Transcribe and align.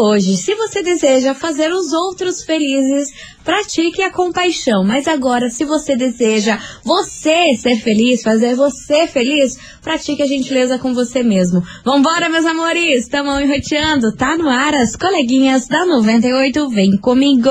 hoje. 0.00 0.36
Se 0.36 0.54
você 0.54 0.82
deseja 0.82 1.34
fazer 1.34 1.70
os 1.72 1.92
outros 1.92 2.42
felizes, 2.42 3.10
pratique 3.44 4.02
a 4.02 4.10
compaixão. 4.10 4.84
Mas 4.84 5.06
agora, 5.06 5.50
se 5.50 5.64
você 5.64 5.96
deseja 5.96 6.58
você 6.84 7.56
ser 7.56 7.76
feliz, 7.76 8.22
fazer 8.22 8.54
você 8.54 9.06
feliz, 9.06 9.56
pratique 9.82 10.22
a 10.22 10.26
gentileza 10.26 10.78
com 10.78 10.94
você 10.94 11.22
mesmo. 11.22 11.62
Vambora, 11.84 12.28
meus 12.28 12.46
amores! 12.46 13.04
Estamos 13.04 13.40
enroteando, 13.40 14.14
tá 14.14 14.36
no 14.36 14.48
ar 14.48 14.74
as 14.74 14.96
coleguinhas 14.96 15.66
da 15.66 15.84
98. 15.84 16.68
Vem 16.70 16.96
comigo! 16.98 17.50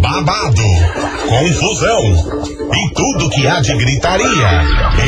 Babado, 0.00 0.62
confusão 1.28 2.46
e 2.72 2.94
tudo 2.94 3.30
que 3.30 3.46
há 3.46 3.60
de 3.60 3.74
gritaria. 3.76 4.48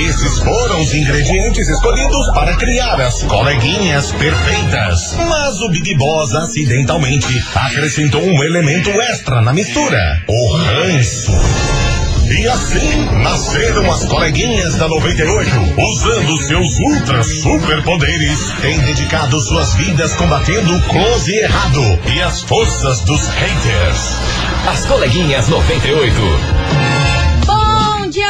Esses 0.08 0.38
foram 0.38 0.80
os 0.80 0.94
ingredientes 0.94 1.68
escolhidos 1.68 2.32
para 2.32 2.56
criar 2.56 3.00
as 3.00 3.22
coleguinhas 3.24 4.12
perfeitas. 4.12 5.14
Mas 5.28 5.60
o 5.60 5.68
Big 5.70 5.94
Boss 5.96 6.34
acidentalmente 6.34 7.42
acrescentou 7.54 8.22
um 8.22 8.44
elemento 8.44 8.90
extra 8.90 9.40
na 9.42 9.52
mistura: 9.52 9.87
o 10.28 10.56
ranço. 10.56 11.32
E 12.30 12.46
assim 12.46 13.06
nasceram 13.22 13.90
as 13.90 14.04
coleguinhas 14.04 14.74
da 14.74 14.86
98, 14.86 15.50
usando 15.78 16.36
seus 16.36 16.78
ultra 16.78 17.22
superpoderes, 17.22 18.52
têm 18.60 18.78
dedicado 18.80 19.40
suas 19.40 19.74
vidas 19.76 20.14
combatendo 20.14 20.76
o 20.76 20.82
close 20.82 21.32
e 21.32 21.38
errado 21.38 22.00
e 22.14 22.20
as 22.20 22.42
forças 22.42 23.00
dos 23.00 23.28
haters. 23.28 24.16
As 24.68 24.84
coleguinhas 24.84 25.48
98. 25.48 26.87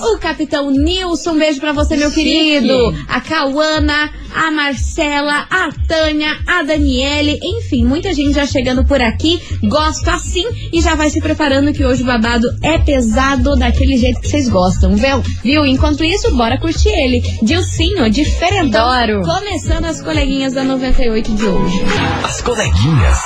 O 0.07 0.19
Capitão 0.19 0.71
Nilson, 0.71 1.35
beijo 1.37 1.59
pra 1.61 1.73
você, 1.73 1.97
meu 1.97 2.09
Chique. 2.11 2.23
querido. 2.25 2.95
A 3.09 3.21
Cauana, 3.21 4.11
a 4.35 4.51
Marcela, 4.53 5.47
a 5.51 5.69
Tânia, 5.89 6.31
a 6.47 6.63
Daniele, 6.63 7.39
enfim, 7.43 7.85
muita 7.85 8.15
gente 8.15 8.35
já 8.35 8.47
chegando 8.47 8.85
por 8.85 9.01
aqui. 9.03 9.41
Gosto 9.65 10.09
assim 10.09 10.45
e 10.73 10.81
já 10.81 10.95
vai 10.95 11.11
se 11.11 11.21
preparando 11.21 11.73
que 11.73 11.85
hoje 11.85 12.03
o 12.03 12.07
babado 12.07 12.47
é 12.63 12.79
pesado 12.79 13.57
daquele 13.57 13.97
jeito 13.99 14.21
que 14.21 14.29
vocês 14.29 14.49
gostam, 14.49 14.95
viu? 14.95 15.21
Viu? 15.43 15.67
Enquanto 15.67 16.05
isso, 16.05 16.35
bora 16.37 16.57
curtir 16.59 16.89
ele. 16.91 17.21
Dilcinho, 17.43 18.09
diferentão. 18.09 18.87
Adoro. 18.89 19.23
Começando 19.23 19.87
as 19.87 20.01
coleguinhas 20.01 20.53
da 20.53 20.63
98 20.63 21.33
de 21.35 21.45
hoje. 21.47 21.81
As 22.25 22.41
coleguinhas. 22.41 23.19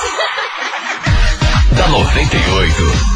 Da 1.76 1.86
98. 1.88 3.13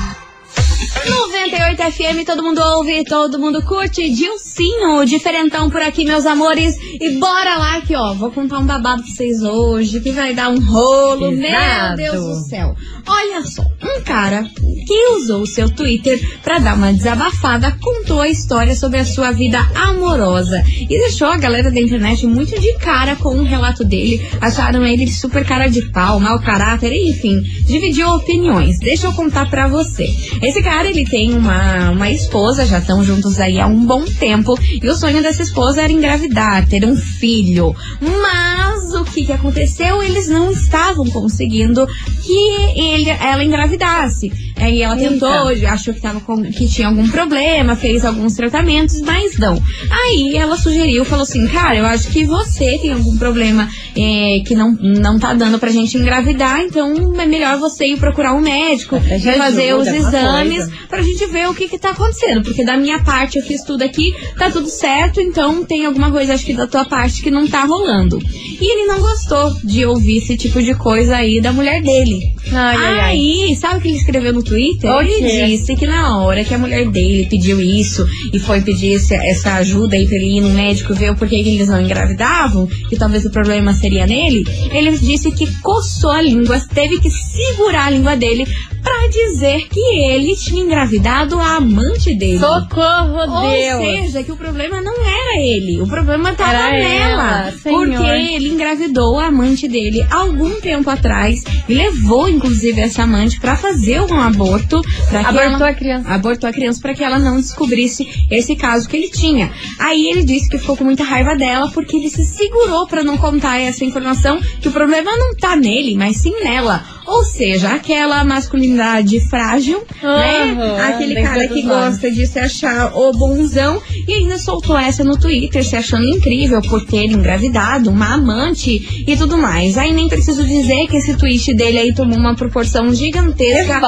98 1.08 1.92
FM, 1.92 2.26
todo 2.26 2.42
mundo 2.42 2.60
ouve, 2.60 3.04
todo 3.04 3.38
mundo 3.38 3.62
curte. 3.62 4.10
Dilcinho, 4.10 5.04
diferentão 5.04 5.70
por 5.70 5.80
aqui, 5.80 6.04
meus 6.04 6.26
amores. 6.26 6.76
E 7.00 7.18
bora 7.18 7.56
lá 7.56 7.80
que, 7.80 7.94
ó, 7.94 8.14
vou 8.14 8.30
contar 8.30 8.58
um 8.58 8.66
babado 8.66 9.02
pra 9.02 9.12
vocês 9.12 9.42
hoje, 9.42 10.00
que 10.00 10.10
vai 10.10 10.34
dar 10.34 10.50
um 10.50 10.60
rolo. 10.60 11.30
Meu 11.30 11.48
Exato. 11.48 11.96
Deus 11.96 12.24
do 12.24 12.48
céu. 12.48 12.74
Olha 13.06 13.42
só, 13.42 13.62
um 13.62 14.02
cara 14.02 14.44
que 14.86 15.08
usou 15.16 15.42
o 15.42 15.46
seu 15.46 15.70
Twitter 15.70 16.20
pra 16.42 16.58
dar 16.58 16.74
uma 16.74 16.92
desabafada 16.92 17.76
contou 17.80 18.20
a 18.20 18.28
história 18.28 18.74
sobre 18.74 18.98
a 19.00 19.04
sua 19.04 19.30
vida 19.30 19.58
amorosa 19.74 20.62
e 20.66 20.86
deixou 20.86 21.28
a 21.28 21.36
galera 21.36 21.70
da 21.70 21.80
internet 21.80 22.26
muito 22.26 22.58
de 22.60 22.74
cara 22.78 23.16
com 23.16 23.30
o 23.30 23.44
relato 23.44 23.84
dele. 23.84 24.20
Acharam 24.40 24.84
ele 24.84 25.10
super 25.10 25.46
cara 25.46 25.68
de 25.68 25.90
pau, 25.90 26.20
mau 26.20 26.38
caráter, 26.40 26.92
enfim, 26.92 27.40
dividiu 27.66 28.08
opiniões. 28.08 28.78
Deixa 28.78 29.06
eu 29.06 29.12
contar 29.12 29.48
pra 29.48 29.68
você. 29.68 30.06
Esse 30.42 30.62
cara, 30.62 30.88
ele 30.88 30.97
tem 31.04 31.36
uma, 31.36 31.90
uma 31.90 32.10
esposa, 32.10 32.66
já 32.66 32.78
estão 32.78 33.04
juntos 33.04 33.38
aí 33.38 33.58
há 33.60 33.66
um 33.66 33.84
bom 33.84 34.04
tempo, 34.04 34.58
e 34.60 34.88
o 34.88 34.94
sonho 34.94 35.22
dessa 35.22 35.42
esposa 35.42 35.82
era 35.82 35.92
engravidar, 35.92 36.66
ter 36.68 36.84
um 36.84 36.96
filho. 36.96 37.74
Mas 38.00 38.92
o 38.94 39.04
que 39.04 39.24
que 39.24 39.32
aconteceu? 39.32 40.02
Eles 40.02 40.28
não 40.28 40.50
estavam 40.50 41.06
conseguindo 41.10 41.86
que 42.22 42.78
ele, 42.78 43.10
ela 43.10 43.44
engravidasse. 43.44 44.30
Aí 44.58 44.82
ela 44.82 44.96
Eita. 44.96 45.08
tentou, 45.08 45.68
achou 45.68 45.94
que, 45.94 46.00
tava 46.00 46.20
com, 46.20 46.42
que 46.42 46.68
tinha 46.68 46.88
algum 46.88 47.08
problema, 47.08 47.76
fez 47.76 48.04
alguns 48.04 48.34
tratamentos, 48.34 49.00
mas 49.00 49.38
não. 49.38 49.60
Aí 49.90 50.36
ela 50.36 50.56
sugeriu, 50.56 51.04
falou 51.04 51.22
assim, 51.22 51.46
cara, 51.48 51.76
eu 51.76 51.86
acho 51.86 52.08
que 52.08 52.24
você 52.24 52.78
tem 52.78 52.92
algum 52.92 53.16
problema 53.16 53.68
é, 53.96 54.40
que 54.46 54.54
não, 54.54 54.72
não 54.72 55.18
tá 55.18 55.34
dando 55.34 55.58
pra 55.58 55.70
gente 55.70 55.96
engravidar, 55.96 56.60
então 56.60 57.20
é 57.20 57.26
melhor 57.26 57.58
você 57.58 57.86
ir 57.86 57.98
procurar 57.98 58.34
um 58.34 58.40
médico 58.40 58.98
já 59.18 59.34
fazer 59.34 59.74
os 59.74 59.88
alguma 59.88 60.08
exames 60.08 60.64
coisa. 60.64 60.72
pra 60.88 61.02
gente 61.02 61.26
ver 61.26 61.48
o 61.48 61.54
que 61.54 61.68
que 61.68 61.78
tá 61.78 61.90
acontecendo. 61.90 62.42
Porque 62.42 62.64
da 62.64 62.76
minha 62.76 63.02
parte 63.02 63.38
eu 63.38 63.44
fiz 63.44 63.62
tudo 63.62 63.82
aqui, 63.82 64.14
tá 64.36 64.50
tudo 64.50 64.68
certo, 64.68 65.20
então 65.20 65.64
tem 65.64 65.86
alguma 65.86 66.10
coisa, 66.10 66.34
acho 66.34 66.44
que 66.44 66.54
da 66.54 66.66
tua 66.66 66.84
parte 66.84 67.22
que 67.22 67.30
não 67.30 67.46
tá 67.46 67.64
rolando. 67.64 68.18
E 68.60 68.72
ele 68.72 68.86
não 68.86 69.00
gostou 69.00 69.54
de 69.64 69.84
ouvir 69.86 70.18
esse 70.18 70.36
tipo 70.36 70.60
de 70.62 70.74
coisa 70.74 71.16
aí 71.16 71.40
da 71.40 71.52
mulher 71.52 71.82
dele. 71.82 72.32
Ai, 72.52 72.76
ai, 72.76 73.00
ai. 73.00 73.10
Aí, 73.18 73.56
sabe 73.56 73.78
o 73.78 73.80
que 73.80 73.88
ele 73.88 73.98
escreveu 73.98 74.32
no 74.32 74.42
Twitter? 74.48 74.90
O 74.90 74.98
quê? 75.00 75.12
Ele 75.12 75.56
disse 75.56 75.76
que 75.76 75.86
na 75.86 76.18
hora 76.22 76.44
que 76.44 76.54
a 76.54 76.58
mulher 76.58 76.86
dele 76.90 77.26
pediu 77.28 77.60
isso 77.60 78.06
e 78.32 78.38
foi 78.38 78.60
pedir 78.60 78.92
esse- 78.94 79.14
essa 79.14 79.54
ajuda 79.54 79.96
aí 79.96 80.06
pra 80.06 80.16
ele 80.16 80.38
ir 80.38 80.40
no 80.40 80.50
médico 80.50 80.94
ver 80.94 81.10
o 81.10 81.16
porquê 81.16 81.42
que 81.42 81.54
eles 81.54 81.68
não 81.68 81.80
engravidavam, 81.80 82.66
que 82.88 82.96
talvez 82.96 83.24
o 83.24 83.30
problema 83.30 83.72
seria 83.72 84.06
nele, 84.06 84.44
ele 84.72 84.96
disse 84.98 85.30
que 85.30 85.46
coçou 85.60 86.10
a 86.10 86.22
língua, 86.22 86.60
teve 86.74 86.98
que 87.00 87.10
segurar 87.10 87.86
a 87.86 87.90
língua 87.90 88.16
dele 88.16 88.46
pra 88.82 88.97
dizer 89.08 89.68
que 89.68 89.80
ele 89.80 90.34
tinha 90.36 90.62
engravidado 90.62 91.38
a 91.38 91.56
amante 91.56 92.14
dele. 92.16 92.38
Socorro, 92.38 93.18
Ou 93.18 93.50
Deus. 93.50 93.80
seja, 93.82 94.22
que 94.22 94.32
o 94.32 94.36
problema 94.36 94.80
não 94.80 94.94
era 95.04 95.40
ele, 95.40 95.80
o 95.80 95.86
problema 95.86 96.32
tava 96.32 96.52
Era 96.52 96.70
nela. 96.70 97.22
ela, 97.48 97.52
porque 97.62 98.06
ele 98.06 98.48
engravidou 98.48 99.18
a 99.18 99.26
amante 99.26 99.66
dele 99.68 100.04
algum 100.10 100.60
tempo 100.60 100.88
atrás 100.90 101.42
e 101.68 101.74
levou, 101.74 102.28
inclusive, 102.28 102.80
essa 102.80 103.02
amante 103.02 103.38
pra 103.40 103.56
fazer 103.56 104.00
um 104.00 104.20
aborto. 104.20 104.80
Abortou 105.12 105.40
ela- 105.42 105.68
a 105.68 105.74
criança. 105.74 106.08
Abortou 106.08 106.48
a 106.48 106.52
criança 106.52 106.80
para 106.80 106.94
que 106.94 107.04
ela 107.04 107.18
não 107.18 107.36
descobrisse 107.36 108.06
esse 108.30 108.54
caso 108.56 108.88
que 108.88 108.96
ele 108.96 109.08
tinha. 109.08 109.50
Aí 109.78 110.08
ele 110.08 110.22
disse 110.24 110.48
que 110.48 110.58
ficou 110.58 110.76
com 110.76 110.84
muita 110.84 111.04
raiva 111.04 111.34
dela 111.36 111.70
porque 111.72 111.96
ele 111.96 112.10
se 112.10 112.24
segurou 112.24 112.86
pra 112.86 113.02
não 113.04 113.16
contar 113.16 113.58
essa 113.60 113.84
informação, 113.84 114.40
que 114.60 114.68
o 114.68 114.72
problema 114.72 115.10
não 115.16 115.34
tá 115.34 115.56
nele, 115.56 115.94
mas 115.96 116.16
sim 116.18 116.32
nela. 116.42 116.84
Ou 117.08 117.24
seja, 117.24 117.70
aquela 117.70 118.22
masculinidade 118.24 119.18
frágil, 119.28 119.82
né? 120.02 120.52
Aham, 120.52 120.88
Aquele 120.88 121.22
cara 121.22 121.48
que 121.48 121.62
gosta 121.62 122.10
de 122.10 122.26
se 122.26 122.38
achar 122.38 122.92
o 122.94 123.12
bonzão 123.12 123.80
e 124.06 124.12
ainda 124.12 124.38
soltou 124.38 124.76
essa 124.78 125.02
no 125.02 125.16
Twitter, 125.18 125.64
se 125.64 125.74
achando 125.74 126.04
incrível 126.06 126.60
por 126.62 126.84
ter 126.84 127.06
engravidado, 127.06 127.90
uma 127.90 128.14
amante 128.14 129.04
e 129.06 129.16
tudo 129.16 129.38
mais. 129.38 129.78
Aí 129.78 129.92
nem 129.92 130.08
preciso 130.08 130.44
dizer 130.44 130.86
que 130.86 130.96
esse 130.98 131.16
tweet 131.16 131.54
dele 131.54 131.78
aí 131.78 131.94
tomou 131.94 132.18
uma 132.18 132.34
proporção 132.34 132.92
gigantesca. 132.94 133.80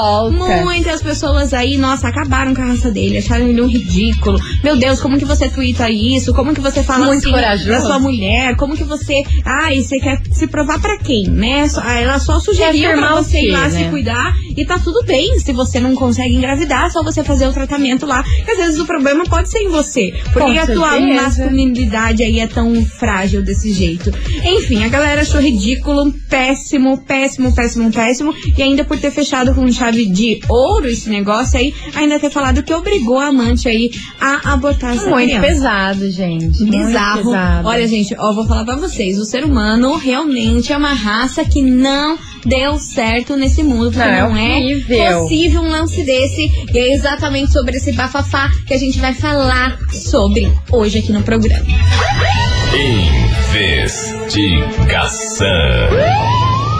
Muitas 0.64 1.02
pessoas 1.02 1.52
aí, 1.52 1.76
nossa, 1.76 2.08
acabaram 2.08 2.54
com 2.54 2.62
a 2.62 2.66
raça 2.66 2.90
dele, 2.90 3.18
acharam 3.18 3.46
ele 3.48 3.60
um 3.60 3.66
ridículo. 3.68 4.38
Meu 4.64 4.76
Deus, 4.76 5.00
como 5.00 5.18
que 5.18 5.24
você 5.24 5.48
twitta 5.48 5.90
isso? 5.90 6.32
Como 6.32 6.54
que 6.54 6.60
você 6.60 6.82
fala 6.82 7.06
Muito 7.06 7.18
assim 7.18 7.30
corajoso. 7.30 7.68
da 7.68 7.80
sua 7.80 7.98
mulher? 7.98 8.56
Como 8.56 8.76
que 8.76 8.84
você. 8.84 9.22
Ai, 9.44 9.82
você 9.82 9.98
quer 9.98 10.20
se 10.30 10.46
provar 10.46 10.80
pra 10.80 10.96
quem, 10.98 11.24
né? 11.24 11.66
Ela 12.00 12.18
só 12.18 12.40
sugeriu 12.40 12.90
Quer 12.90 12.96
o 13.14 13.22
você 13.22 13.40
ir 13.40 13.50
lá 13.50 13.68
né? 13.68 13.70
se 13.84 13.90
cuidar 13.90 14.34
e 14.56 14.64
tá 14.64 14.78
tudo 14.78 15.04
bem. 15.04 15.38
Se 15.38 15.52
você 15.52 15.80
não 15.80 15.94
consegue 15.94 16.34
engravidar, 16.34 16.86
é 16.86 16.90
só 16.90 17.02
você 17.02 17.22
fazer 17.24 17.46
o 17.48 17.52
tratamento 17.52 18.06
lá. 18.06 18.22
Que 18.22 18.50
às 18.50 18.58
vezes 18.58 18.78
o 18.80 18.86
problema 18.86 19.24
pode 19.24 19.48
ser 19.50 19.58
em 19.60 19.68
você. 19.68 20.12
Por 20.32 20.42
Com 20.42 20.52
que 20.52 20.58
a 20.58 20.66
tua 20.66 20.98
masculinidade 21.00 22.22
aí 22.22 22.40
é 22.40 22.46
tão 22.46 22.84
frágil 22.84 23.42
desse 23.42 23.72
jeito? 23.72 24.10
Enfim, 24.44 24.84
a 24.84 24.88
galera 24.88 25.22
achou 25.22 25.40
ridículo, 25.40 26.12
péssimo, 26.28 26.98
péssimo, 26.98 27.54
péssimo, 27.54 27.90
péssimo. 27.92 28.34
E 28.56 28.62
ainda 28.62 28.84
por 28.84 28.98
ter 28.98 29.10
fechado 29.10 29.54
com 29.54 29.70
chave 29.70 30.06
de 30.06 30.40
ouro 30.48 30.86
esse 30.86 31.08
negócio 31.08 31.58
aí, 31.58 31.74
ainda 31.94 32.18
ter 32.18 32.30
falado 32.30 32.62
que 32.62 32.72
obrigou 32.72 33.18
a 33.18 33.26
amante 33.26 33.68
aí 33.68 33.90
a 34.20 34.52
abortar 34.52 34.94
essa 34.94 35.08
Muito 35.08 35.26
criança. 35.28 35.46
pesado, 35.46 36.10
gente. 36.10 36.60
Muito 36.62 36.70
Bizarro. 36.86 37.24
pesado. 37.24 37.68
Olha, 37.68 37.86
gente, 37.88 38.14
ó, 38.18 38.34
vou 38.34 38.46
falar 38.46 38.64
pra 38.64 38.76
vocês. 38.76 39.18
O 39.18 39.24
ser 39.24 39.44
humano 39.44 39.96
realmente 39.96 40.72
é 40.72 40.76
uma 40.76 40.92
raça 40.92 41.44
que 41.44 41.62
não 41.62 42.18
deu 42.44 42.78
certo 42.78 43.36
nesse 43.36 43.62
mundo. 43.62 43.90
Porque 43.92 44.08
Não, 44.08 44.30
não, 44.30 44.36
é 44.36 44.60
é 44.60 44.64
horrível. 44.64 45.22
possível 45.22 45.60
um 45.62 45.68
lance 45.70 46.04
desse. 46.04 46.50
E 46.72 46.78
é 46.78 46.94
exatamente 46.94 47.52
sobre 47.52 47.76
esse 47.76 47.92
bafafá 47.92 48.50
que 48.66 48.74
a 48.74 48.78
gente 48.78 48.98
vai 48.98 49.14
falar 49.14 49.78
sobre 49.92 50.50
hoje 50.70 50.98
aqui 50.98 51.12
no 51.12 51.22
programa. 51.22 51.66
Investigação. 54.70 55.48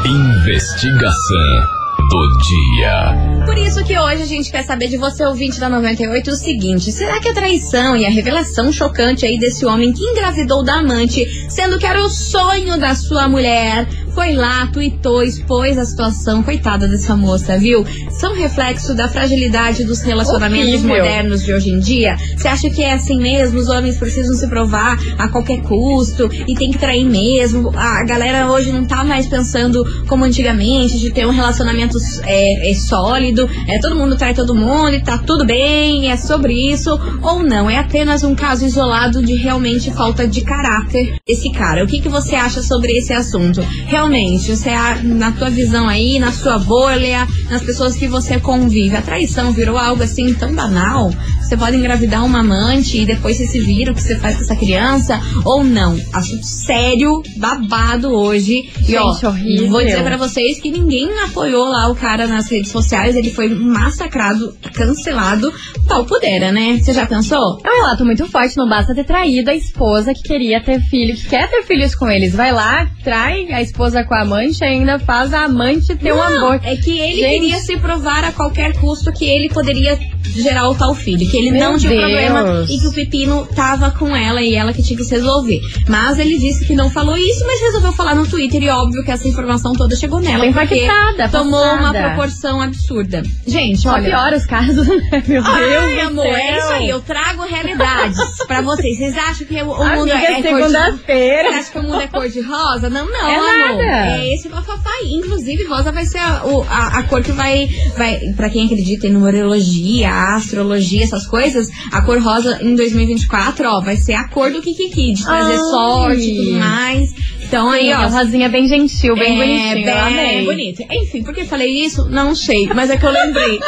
Investigação 0.06 1.80
do 2.10 2.38
dia. 2.38 3.44
Por 3.46 3.56
isso 3.56 3.84
que 3.84 3.96
hoje 3.98 4.22
a 4.22 4.26
gente 4.26 4.50
quer 4.50 4.64
saber 4.64 4.88
de 4.88 4.96
você, 4.96 5.24
ouvinte 5.24 5.60
da 5.60 5.68
98, 5.68 6.30
o 6.30 6.34
seguinte: 6.36 6.90
será 6.90 7.20
que 7.20 7.28
a 7.28 7.32
traição 7.34 7.96
e 7.96 8.04
a 8.04 8.10
revelação 8.10 8.72
chocante 8.72 9.24
aí 9.24 9.38
desse 9.38 9.64
homem 9.64 9.92
que 9.92 10.02
engravidou 10.04 10.64
da 10.64 10.74
amante, 10.80 11.24
sendo 11.48 11.78
que 11.78 11.86
era 11.86 12.02
o 12.04 12.10
sonho 12.10 12.78
da 12.78 12.94
sua 12.94 13.28
mulher, 13.28 13.86
foi 14.14 14.34
lá, 14.34 14.66
tuitou, 14.66 15.22
expôs 15.22 15.78
a 15.78 15.84
situação, 15.84 16.42
coitada 16.42 16.88
dessa 16.88 17.16
moça, 17.16 17.58
viu? 17.58 17.84
São 18.10 18.34
reflexo 18.34 18.94
da 18.94 19.08
fragilidade 19.08 19.84
dos 19.84 20.02
relacionamentos 20.02 20.68
Horrível. 20.68 20.88
modernos 20.88 21.44
de 21.44 21.52
hoje 21.52 21.70
em 21.70 21.78
dia? 21.78 22.16
Você 22.36 22.48
acha 22.48 22.70
que 22.70 22.82
é 22.82 22.92
assim 22.92 23.18
mesmo? 23.18 23.58
Os 23.58 23.68
homens 23.68 23.98
precisam 23.98 24.34
se 24.34 24.48
provar 24.48 24.98
a 25.18 25.28
qualquer 25.28 25.62
custo 25.62 26.28
e 26.46 26.54
tem 26.54 26.70
que 26.70 26.78
trair 26.78 27.04
mesmo? 27.04 27.72
A 27.76 28.02
galera 28.04 28.50
hoje 28.50 28.72
não 28.72 28.84
tá 28.84 29.04
mais 29.04 29.26
pensando 29.26 29.84
como 30.06 30.24
antigamente, 30.24 30.98
de 30.98 31.10
ter 31.10 31.26
um 31.26 31.30
relacionamento 31.30 31.98
é, 32.24 32.70
é 32.70 32.74
sólido, 32.74 33.48
é 33.68 33.78
todo 33.78 33.96
mundo 33.96 34.16
trai 34.16 34.34
todo 34.34 34.54
mundo 34.54 34.94
e 34.94 35.00
tá 35.00 35.18
tudo 35.18 35.46
bem, 35.46 36.10
é 36.10 36.16
sobre 36.16 36.52
isso, 36.52 36.90
ou 37.22 37.42
não? 37.42 37.70
É 37.70 37.78
apenas 37.78 38.22
um 38.22 38.34
caso 38.34 38.64
isolado 38.64 39.22
de 39.22 39.34
realmente 39.34 39.90
falta 39.90 40.26
de 40.26 40.40
caráter 40.42 41.16
desse 41.26 41.50
cara. 41.52 41.84
O 41.84 41.86
que, 41.86 42.00
que 42.00 42.08
você 42.08 42.34
acha 42.34 42.62
sobre 42.62 42.92
esse 42.92 43.12
assunto? 43.12 43.60
Realmente, 43.60 43.99
você, 44.08 44.70
a- 44.70 44.98
na 45.02 45.30
tua 45.32 45.50
visão 45.50 45.86
aí, 45.86 46.18
na 46.18 46.32
sua 46.32 46.58
bolha, 46.58 47.28
nas 47.50 47.62
pessoas 47.62 47.94
que 47.96 48.08
você 48.08 48.40
convive, 48.40 48.96
a 48.96 49.02
traição 49.02 49.52
virou 49.52 49.76
algo 49.76 50.02
assim 50.02 50.32
tão 50.32 50.54
banal? 50.54 51.12
Você 51.42 51.56
pode 51.56 51.76
engravidar 51.76 52.24
uma 52.24 52.40
amante 52.40 52.98
e 52.98 53.04
depois 53.04 53.36
você 53.36 53.46
se 53.46 53.60
vira 53.60 53.90
o 53.90 53.94
que 53.94 54.00
você 54.02 54.16
faz 54.16 54.36
com 54.36 54.42
essa 54.42 54.56
criança? 54.56 55.20
Ou 55.44 55.64
não? 55.64 55.98
Assunto 56.12 56.44
sério, 56.46 57.22
babado 57.36 58.08
hoje. 58.14 58.70
e 58.88 58.96
ó, 58.96 59.12
Gente, 59.12 59.26
horrível. 59.26 59.68
vou 59.68 59.84
dizer 59.84 60.02
pra 60.04 60.16
vocês 60.16 60.60
que 60.60 60.70
ninguém 60.70 61.08
apoiou 61.24 61.64
lá 61.68 61.88
o 61.88 61.94
cara 61.96 62.26
nas 62.28 62.48
redes 62.48 62.70
sociais. 62.70 63.16
Ele 63.16 63.30
foi 63.30 63.48
massacrado, 63.48 64.54
cancelado. 64.72 65.52
Tal 65.88 66.04
pudera, 66.04 66.52
né? 66.52 66.78
Você 66.80 66.92
já 66.92 67.04
pensou? 67.04 67.58
É 67.64 67.68
um 67.68 67.82
relato 67.82 68.04
muito 68.04 68.26
forte, 68.26 68.56
não 68.56 68.68
basta 68.68 68.94
ter 68.94 69.04
traído 69.04 69.50
a 69.50 69.54
esposa 69.54 70.14
que 70.14 70.22
queria 70.22 70.62
ter 70.62 70.80
filho, 70.82 71.16
que 71.16 71.28
quer 71.28 71.50
ter 71.50 71.64
filhos 71.64 71.96
com 71.96 72.08
eles. 72.08 72.32
Vai 72.32 72.52
lá, 72.52 72.88
trai 73.02 73.50
a 73.52 73.60
esposa 73.60 73.89
com 74.04 74.14
a 74.14 74.20
amante 74.20 74.62
ainda 74.64 74.98
faz 74.98 75.32
a 75.32 75.44
amante 75.44 75.94
ter 75.96 76.12
um 76.12 76.16
Não, 76.16 76.22
amor. 76.22 76.60
É 76.64 76.76
que 76.76 76.98
ele 76.98 77.20
Gente. 77.20 77.40
queria 77.40 77.58
se 77.58 77.76
provar 77.78 78.24
a 78.24 78.32
qualquer 78.32 78.72
custo 78.78 79.12
que 79.12 79.24
ele 79.24 79.48
poderia 79.48 79.98
gerar 80.24 80.68
o 80.68 80.74
tal 80.74 80.94
filho. 80.94 81.28
Que 81.28 81.36
ele 81.36 81.50
Meu 81.50 81.60
não 81.72 81.78
tinha 81.78 81.90
Deus. 81.90 82.02
problema 82.04 82.66
e 82.68 82.78
que 82.78 82.86
o 82.86 82.92
pepino 82.92 83.46
tava 83.54 83.90
com 83.90 84.14
ela 84.14 84.40
e 84.42 84.54
ela 84.54 84.72
que 84.72 84.82
tinha 84.82 84.96
que 84.96 85.04
se 85.04 85.14
resolver. 85.14 85.60
Mas 85.88 86.18
ele 86.18 86.38
disse 86.38 86.64
que 86.64 86.74
não 86.74 86.90
falou 86.90 87.16
isso, 87.16 87.44
mas 87.46 87.60
resolveu 87.60 87.92
falar 87.92 88.14
no 88.14 88.26
Twitter. 88.26 88.62
E 88.62 88.68
óbvio 88.68 89.04
que 89.04 89.10
essa 89.10 89.26
informação 89.28 89.72
toda 89.72 89.94
chegou 89.96 90.20
nela. 90.20 90.44
Ela 90.44 90.52
porque 90.52 90.84
impactada, 90.84 91.28
tomou 91.28 91.60
passada. 91.60 91.80
uma 91.80 91.92
proporção 92.14 92.60
absurda. 92.60 93.22
Gente, 93.46 93.86
olha. 93.88 94.08
piora 94.08 94.36
os 94.36 94.46
casos, 94.46 94.86
né? 94.88 95.22
Meu 95.26 95.42
Deus 95.42 95.46
Ai, 95.46 95.94
do 95.94 96.00
amor, 96.08 96.24
céu. 96.24 96.34
é 96.36 96.58
isso 96.58 96.68
aí. 96.72 96.88
Eu 96.88 97.00
trago 97.00 97.42
realidades 97.44 98.18
pra 98.46 98.60
vocês. 98.62 98.96
Vocês 98.98 99.16
acham 99.16 99.46
que 99.46 99.62
o, 99.62 99.70
o 99.70 99.78
mundo 99.88 100.10
Amiga, 100.12 100.16
é, 100.16 100.22
é 100.40 100.42
cor 100.42 100.42
de... 100.42 100.42
Você 100.42 100.50
segunda-feira. 100.70 101.48
acha 101.50 101.70
que 101.72 101.78
o 101.78 101.82
mundo 101.82 102.00
é 102.00 102.06
cor 102.06 102.28
de 102.28 102.40
rosa? 102.40 102.88
Não, 102.90 103.06
não, 103.10 103.28
É 103.28 103.34
amor. 103.36 103.58
nada. 103.58 103.82
É 104.22 104.34
esse 104.34 104.48
bafafá 104.48 104.90
aí. 105.02 105.12
Inclusive, 105.14 105.64
rosa 105.64 105.90
vai 105.92 106.04
ser 106.04 106.18
a, 106.18 106.42
a, 106.68 106.98
a 106.98 107.02
cor 107.04 107.22
que 107.22 107.32
vai, 107.32 107.68
vai. 107.96 108.18
Pra 108.36 108.48
quem 108.50 108.66
acredita 108.66 109.06
em 109.06 109.10
numerologia, 109.10 110.09
astrologia, 110.10 111.04
essas 111.04 111.26
coisas, 111.26 111.68
a 111.92 112.02
cor 112.02 112.18
rosa 112.20 112.58
em 112.62 112.74
2024, 112.74 113.68
ó, 113.68 113.80
vai 113.80 113.96
ser 113.96 114.14
a 114.14 114.28
cor 114.28 114.50
do 114.50 114.60
Kikiki, 114.60 115.12
de 115.14 115.24
trazer 115.24 115.52
Ai. 115.52 115.58
sorte 115.58 116.22
e 116.30 116.36
tudo 116.36 116.52
mais. 116.58 117.10
Então 117.42 117.68
aí, 117.70 117.86
Sim, 117.86 117.92
ó. 117.94 117.96
a 117.98 118.06
rosinha 118.06 118.48
bem 118.48 118.68
gentil, 118.68 119.14
bem 119.16 119.34
é, 119.34 119.36
bonitinho. 119.36 119.78
eu 119.78 119.84
bem 119.84 120.20
amei. 120.20 120.44
bonito. 120.44 120.82
Enfim, 120.90 121.22
por 121.24 121.34
que 121.34 121.40
eu 121.40 121.46
falei 121.46 121.84
isso? 121.84 122.08
Não 122.08 122.34
sei, 122.34 122.66
mas 122.74 122.90
é 122.90 122.96
que 122.96 123.04
eu 123.04 123.10
lembrei. 123.10 123.58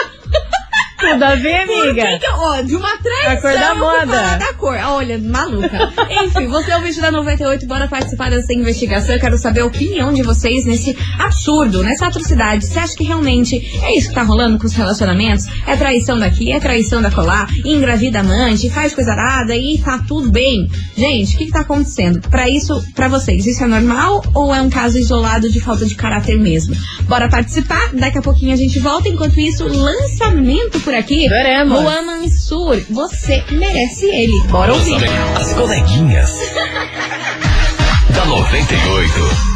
Tudo 1.11 1.23
a 1.25 1.35
ver, 1.35 1.67
Por 1.67 1.89
amiga? 1.89 2.19
que 2.19 2.29
ó, 2.31 2.61
de 2.63 2.77
uma 2.77 2.97
traição 2.99 3.33
A 3.33 3.37
cor 3.41 3.53
da 3.61 3.75
moda. 3.75 4.37
da 4.39 4.53
cor. 4.55 4.77
Olha, 4.77 5.19
maluca. 5.19 5.93
Enfim, 6.25 6.47
você 6.47 6.71
é 6.71 6.79
o 6.79 6.83
vídeo 6.83 7.03
da 7.03 7.11
98, 7.11 7.67
bora 7.67 7.89
participar 7.89 8.31
dessa 8.31 8.53
investigação. 8.55 9.15
Eu 9.15 9.21
quero 9.21 9.39
saber 9.39 9.61
a 9.61 9.67
opinião 9.67 10.13
de 10.13 10.23
vocês 10.23 10.65
nesse 10.65 10.97
absurdo, 11.19 11.83
nessa 11.83 12.07
atrocidade. 12.07 12.67
Você 12.67 12.79
acha 12.79 12.95
que 12.97 13.05
realmente 13.05 13.57
é 13.83 13.97
isso 13.97 14.09
que 14.09 14.15
tá 14.15 14.23
rolando 14.23 14.59
com 14.59 14.67
os 14.67 14.73
relacionamentos? 14.75 15.47
É 15.67 15.77
traição 15.77 16.19
daqui, 16.19 16.53
é 16.53 16.61
traição 16.61 17.03
da 17.03 17.11
colar, 17.11 17.49
engravida 17.65 18.21
amante, 18.21 18.71
faz 18.71 18.95
coisa 18.95 19.13
arada 19.13 19.55
e 19.57 19.79
tá 19.79 20.03
tudo 20.07 20.31
bem. 20.31 20.69
Gente, 20.97 21.35
o 21.35 21.39
que, 21.39 21.47
que 21.47 21.53
tá 21.53 21.61
acontecendo? 21.61 22.21
Pra 22.31 22.49
isso, 22.49 22.83
pra 22.95 23.09
vocês, 23.09 23.45
isso 23.47 23.63
é 23.65 23.67
normal 23.67 24.23
ou 24.35 24.55
é 24.55 24.61
um 24.63 24.71
caso 24.71 24.99
isolado 24.99 25.51
de 25.51 25.61
falta 25.61 25.85
de 25.85 25.95
caráter 25.95 26.39
mesmo? 26.39 26.75
Bora 27.03 27.29
participar? 27.29 27.91
Daqui 27.93 28.19
a 28.19 28.23
pouquinho 28.23 28.53
a 28.53 28.57
gente 28.57 28.79
volta. 28.79 29.09
Enquanto 29.09 29.39
isso, 29.41 29.67
lançamento 29.67 30.81
por 30.81 30.92
aqui. 30.99 31.27
Adoramos. 31.27 31.83
Luan 31.83 32.03
Mansur, 32.03 32.83
você 32.91 33.45
merece 33.51 34.07
ele. 34.07 34.47
Bora 34.49 34.73
ouvir. 34.73 34.99
As 35.37 35.53
coleguinhas. 35.53 36.31
da 38.15 38.25
98. 38.27 39.52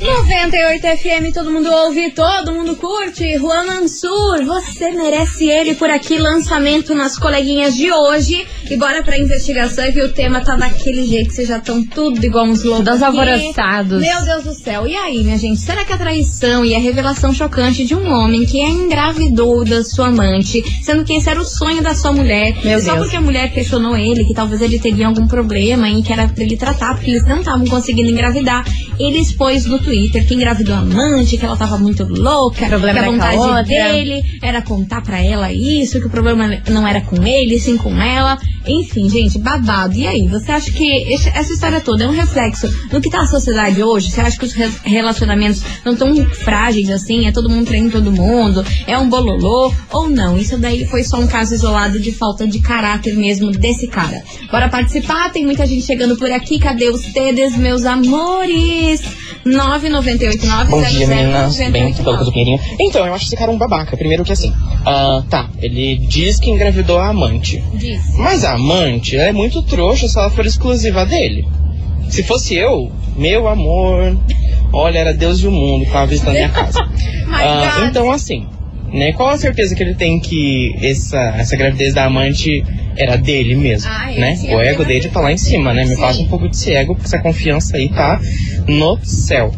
98 0.00 0.80
FM, 0.96 1.34
todo 1.34 1.50
mundo 1.50 1.68
ouve, 1.70 2.12
todo 2.12 2.52
mundo 2.54 2.76
curte. 2.76 3.36
Juan 3.36 3.64
Mansur, 3.66 4.44
você 4.44 4.92
merece 4.92 5.50
ele 5.50 5.74
por 5.74 5.90
aqui. 5.90 6.18
Lançamento 6.18 6.94
nas 6.94 7.18
coleguinhas 7.18 7.74
de 7.76 7.90
hoje. 7.92 8.46
E 8.70 8.76
bora 8.76 9.02
pra 9.02 9.18
investigação, 9.18 9.90
que 9.90 10.00
o 10.00 10.12
tema 10.12 10.40
tá 10.40 10.54
daquele 10.54 11.04
jeito, 11.06 11.32
vocês 11.32 11.48
já 11.48 11.56
estão 11.58 11.82
tudo 11.84 12.24
igual 12.24 12.44
uns 12.46 12.62
loucos. 12.62 12.86
Aqui. 12.88 13.04
alvoroçados. 13.04 14.00
Meu 14.00 14.24
Deus 14.24 14.44
do 14.44 14.52
céu. 14.54 14.86
E 14.86 14.94
aí, 14.94 15.24
minha 15.24 15.38
gente, 15.38 15.60
será 15.60 15.84
que 15.84 15.92
a 15.92 15.98
traição 15.98 16.64
e 16.64 16.74
a 16.76 16.78
revelação 16.78 17.32
chocante 17.34 17.84
de 17.84 17.94
um 17.94 18.08
homem 18.12 18.44
que 18.46 18.60
engravidou 18.60 19.64
da 19.64 19.82
sua 19.82 20.08
amante, 20.08 20.62
sendo 20.82 21.04
que 21.04 21.14
esse 21.14 21.28
era 21.28 21.40
o 21.40 21.44
sonho 21.44 21.82
da 21.82 21.94
sua 21.94 22.12
mulher, 22.12 22.54
Meu 22.62 22.78
e 22.78 22.82
só 22.82 22.92
Deus. 22.92 23.04
porque 23.04 23.16
a 23.16 23.20
mulher 23.20 23.52
questionou 23.52 23.96
ele, 23.96 24.24
que 24.24 24.34
talvez 24.34 24.60
ele 24.62 24.78
teria 24.78 25.06
algum 25.08 25.26
problema 25.26 25.88
em 25.88 26.02
que 26.02 26.12
era 26.12 26.28
pra 26.28 26.44
ele 26.44 26.56
tratar, 26.56 26.94
porque 26.94 27.10
eles 27.10 27.26
não 27.26 27.38
estavam 27.40 27.66
conseguindo 27.66 28.10
engravidar, 28.10 28.64
ele 28.98 29.18
expôs 29.18 29.64
no 29.64 29.78
Twitter 29.88 30.26
que 30.26 30.34
engravidou 30.34 30.74
a 30.74 30.78
amante, 30.78 31.36
que 31.38 31.44
ela 31.44 31.56
tava 31.56 31.78
muito 31.78 32.04
louca, 32.04 32.64
que 32.92 32.98
a 32.98 33.02
vontade 33.12 33.36
dele 33.92 34.24
era 34.42 34.60
contar 34.62 35.00
pra 35.02 35.20
ela 35.22 35.50
isso, 35.52 35.98
que 36.00 36.06
o 36.06 36.10
problema 36.10 36.46
não 36.68 36.86
era 36.86 37.00
com 37.00 37.26
ele, 37.26 37.58
sim 37.58 37.76
com 37.78 37.90
ela. 38.00 38.38
Enfim, 38.66 39.08
gente, 39.08 39.38
babado. 39.38 39.94
E 39.94 40.06
aí, 40.06 40.28
você 40.28 40.52
acha 40.52 40.70
que 40.70 41.14
essa 41.34 41.52
história 41.52 41.80
toda 41.80 42.04
é 42.04 42.06
um 42.06 42.10
reflexo 42.12 42.68
do 42.90 43.00
que 43.00 43.08
tá 43.08 43.22
a 43.22 43.26
sociedade 43.26 43.82
hoje? 43.82 44.10
Você 44.10 44.20
acha 44.20 44.38
que 44.38 44.44
os 44.44 44.52
re- 44.52 44.70
relacionamentos 44.84 45.62
não 45.86 45.96
tão 45.96 46.14
frágeis 46.26 46.90
assim? 46.90 47.26
É 47.26 47.32
todo 47.32 47.48
mundo 47.48 47.66
traindo 47.66 47.90
todo 47.92 48.12
mundo? 48.12 48.62
É 48.86 48.98
um 48.98 49.08
bololô? 49.08 49.72
Ou 49.90 50.10
não? 50.10 50.36
Isso 50.36 50.58
daí 50.58 50.84
foi 50.86 51.02
só 51.02 51.18
um 51.18 51.26
caso 51.26 51.54
isolado 51.54 51.98
de 51.98 52.12
falta 52.12 52.46
de 52.46 52.60
caráter 52.60 53.14
mesmo 53.16 53.50
desse 53.52 53.86
cara. 53.88 54.22
Bora 54.50 54.68
participar? 54.68 55.32
Tem 55.32 55.46
muita 55.46 55.66
gente 55.66 55.86
chegando 55.86 56.16
por 56.16 56.30
aqui. 56.30 56.58
Cadê 56.58 56.90
os 56.90 57.00
tedes, 57.12 57.56
meus 57.56 57.86
amores? 57.86 59.00
998 59.44 60.70
Bom 60.70 60.82
dia, 60.82 61.06
meninas. 61.06 61.56
Bem, 61.56 61.92
pelo 61.94 62.16
do 62.16 62.32
Pinheirinho. 62.32 62.60
Então, 62.80 63.06
eu 63.06 63.14
acho 63.14 63.26
esse 63.26 63.36
cara 63.36 63.50
um 63.50 63.58
babaca. 63.58 63.96
Primeiro 63.96 64.24
que 64.24 64.32
assim, 64.32 64.52
ah, 64.84 65.22
tá, 65.28 65.48
ele 65.60 65.96
diz 65.96 66.38
que 66.38 66.50
engravidou 66.50 66.98
a 66.98 67.08
amante. 67.08 67.62
Diz. 67.74 68.14
Mas 68.16 68.44
a 68.44 68.54
amante 68.54 69.16
é 69.16 69.32
muito 69.32 69.62
trouxa 69.62 70.08
se 70.08 70.18
ela 70.18 70.30
for 70.30 70.46
exclusiva 70.46 71.04
dele. 71.06 71.46
Se 72.08 72.22
fosse 72.22 72.54
eu, 72.56 72.90
meu 73.16 73.48
amor, 73.48 74.16
olha, 74.72 74.98
era 74.98 75.14
Deus 75.14 75.40
e 75.40 75.46
o 75.46 75.50
mundo 75.50 75.84
que 75.84 75.92
tava 75.92 76.06
visitando 76.06 76.34
minha 76.34 76.48
casa. 76.50 76.80
God. 76.82 77.88
então, 77.88 78.10
assim, 78.10 78.46
né? 78.92 79.12
Qual 79.12 79.28
a 79.28 79.36
certeza 79.38 79.74
que 79.74 79.82
ele 79.82 79.94
tem 79.94 80.18
que 80.20 80.74
essa, 80.82 81.34
essa 81.38 81.56
gravidez 81.56 81.94
da 81.94 82.04
amante 82.04 82.64
era 82.96 83.16
dele 83.16 83.54
mesmo, 83.54 83.88
Ah, 83.90 84.12
é, 84.12 84.18
né? 84.18 84.36
sim, 84.36 84.54
o 84.54 84.60
é 84.60 84.68
ego 84.68 84.84
dele 84.84 85.08
tá 85.08 85.20
lá 85.20 85.32
em 85.32 85.36
cima, 85.36 85.72
né? 85.72 85.84
Me 85.84 85.94
Sim. 85.94 86.00
passa 86.00 86.20
um 86.22 86.26
pouco 86.28 86.48
desse 86.48 86.72
ego, 86.74 86.94
porque 86.94 87.06
essa 87.06 87.18
confiança 87.20 87.76
aí 87.76 87.88
tá 87.88 88.20
no 88.66 88.98
céu. 89.04 89.52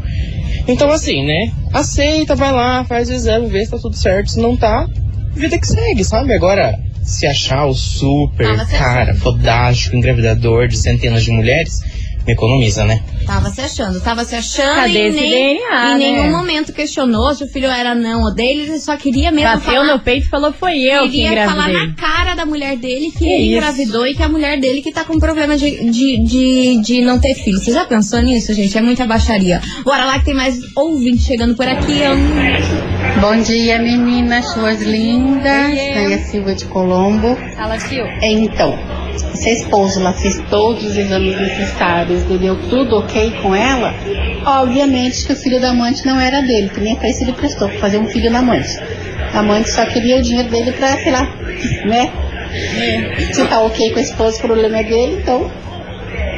Então, 0.68 0.90
assim, 0.90 1.24
né? 1.26 1.50
Aceita, 1.72 2.34
vai 2.36 2.52
lá, 2.52 2.84
faz 2.84 3.08
o 3.08 3.12
exame, 3.14 3.48
vê 3.48 3.64
se 3.64 3.70
tá 3.70 3.78
tudo 3.78 3.96
certo. 3.96 4.30
Se 4.30 4.40
não 4.40 4.56
tá, 4.56 4.86
vida 5.34 5.58
que 5.58 5.66
segue, 5.66 6.04
sabe? 6.04 6.34
Agora, 6.34 6.78
se 7.02 7.26
achar 7.26 7.64
o 7.66 7.72
super 7.74 8.46
Tava 8.46 8.64
se 8.66 8.76
cara, 8.76 9.02
achando. 9.12 9.18
fodástico, 9.20 9.96
engravidador 9.96 10.68
de 10.68 10.76
centenas 10.76 11.24
de 11.24 11.30
mulheres, 11.30 11.80
economiza, 12.26 12.84
né? 12.84 13.00
Tava 13.26 13.50
se 13.50 13.60
achando, 13.60 14.00
tava 14.00 14.24
se 14.24 14.34
achando 14.34 14.74
Cadê 14.74 14.92
e 14.92 15.06
esse 15.08 15.20
nem, 15.20 15.58
DNA, 15.58 15.92
em 15.94 15.98
nenhum 15.98 16.22
né? 16.24 16.30
momento 16.30 16.72
questionou 16.72 17.34
se 17.34 17.44
o 17.44 17.48
filho 17.48 17.68
era 17.68 17.94
não 17.94 18.22
ou 18.22 18.34
dele, 18.34 18.62
ele 18.62 18.78
só 18.78 18.96
queria 18.96 19.30
mesmo 19.30 19.50
Bateu 19.52 19.72
falar, 19.72 19.86
no 19.94 20.00
peito 20.00 20.26
e 20.26 20.28
falou: 20.28 20.52
foi 20.52 20.78
eu 20.80 21.02
que 21.04 21.10
queria 21.22 21.48
falar 21.48 21.68
engravidei. 21.68 21.86
na 21.88 21.94
cara 21.94 22.34
da 22.34 22.44
mulher 22.46 22.76
dele 22.76 23.10
que 23.10 23.18
Que 23.18 23.24
ele 23.26 23.42
isso? 23.44 23.52
engravidou 23.56 24.06
e 24.06 24.14
que 24.14 24.22
a 24.22 24.28
mulher 24.28 24.58
dele 24.60 24.80
que 24.82 24.92
tá 24.92 25.04
com 25.04 25.18
problema 25.18 25.56
de, 25.56 25.90
de, 25.90 26.22
de, 26.24 26.82
de 26.82 27.00
não 27.02 27.18
ter 27.20 27.34
filho. 27.34 27.58
Você 27.58 27.72
já 27.72 27.84
pensou 27.84 28.20
nisso, 28.20 28.52
gente? 28.54 28.76
É 28.76 28.80
muita 28.82 29.06
baixaria. 29.06 29.60
Bora 29.84 30.04
lá 30.04 30.18
que 30.18 30.24
tem 30.26 30.34
mais 30.34 30.58
ouvinte 30.76 31.22
chegando 31.22 31.54
por 31.54 31.66
aqui. 31.66 32.00
ó. 32.04 33.20
Bom 33.20 33.40
dia, 33.42 33.78
meninas, 33.78 34.46
suas 34.52 34.80
lindas. 34.82 35.44
Aí 35.78 36.14
a 36.14 36.18
Silva 36.24 36.54
de 36.54 36.64
Colombo. 36.66 37.36
Fala, 37.56 37.76
tio. 37.78 38.04
Então, 38.22 38.78
se 39.34 39.48
a 39.48 39.52
esposa 39.52 40.00
ela 40.00 40.12
fez 40.12 40.40
todos 40.50 40.84
os 40.84 40.96
exames 40.96 41.38
necessários 41.38 42.22
e 42.30 42.38
deu 42.38 42.56
tudo 42.68 42.98
ok 42.98 43.32
com 43.42 43.54
ela, 43.54 43.94
obviamente 44.44 45.24
que 45.24 45.32
o 45.32 45.36
filho 45.36 45.60
da 45.60 45.70
amante 45.70 46.04
não 46.06 46.20
era 46.20 46.40
dele, 46.42 46.68
que 46.68 46.80
nem 46.80 46.96
pra 46.96 47.08
isso 47.08 47.22
ele 47.24 47.32
prestou, 47.32 47.68
pra 47.68 47.78
fazer 47.78 47.98
um 47.98 48.06
filho 48.06 48.30
na 48.30 48.40
amante. 48.40 48.68
A 49.32 49.38
amante 49.40 49.70
só 49.70 49.84
queria 49.86 50.18
o 50.18 50.22
dinheiro 50.22 50.48
dele 50.50 50.72
pra, 50.72 50.96
sei 50.98 51.12
lá, 51.12 51.22
né? 51.86 52.12
Se 53.32 53.44
tá 53.46 53.60
ok 53.60 53.90
com 53.92 53.98
a 53.98 54.02
esposa, 54.02 54.38
o 54.38 54.40
problema 54.40 54.78
é 54.78 54.84
dele, 54.84 55.20
então 55.22 55.50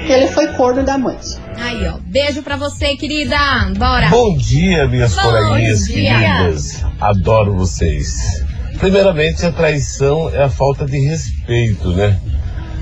ele 0.07 0.27
foi 0.29 0.49
corno 0.49 0.85
da 0.85 0.95
amante. 0.95 1.39
Aí, 1.57 1.87
ó. 1.87 1.95
Beijo 2.05 2.43
pra 2.43 2.57
você, 2.57 2.97
querida. 2.97 3.37
Bora. 3.79 4.09
Bom 4.09 4.37
dia, 4.37 4.87
minhas 4.89 5.15
Bom 5.15 5.23
coleguinhas 5.23 5.85
dia. 5.85 6.19
queridas. 6.19 6.85
Adoro 7.01 7.55
vocês. 7.55 8.45
Primeiramente, 8.79 9.47
a 9.47 9.53
traição 9.53 10.29
é 10.35 10.43
a 10.43 10.51
falta 10.51 10.85
de 10.85 10.99
respeito, 10.99 11.89
né? 11.91 12.19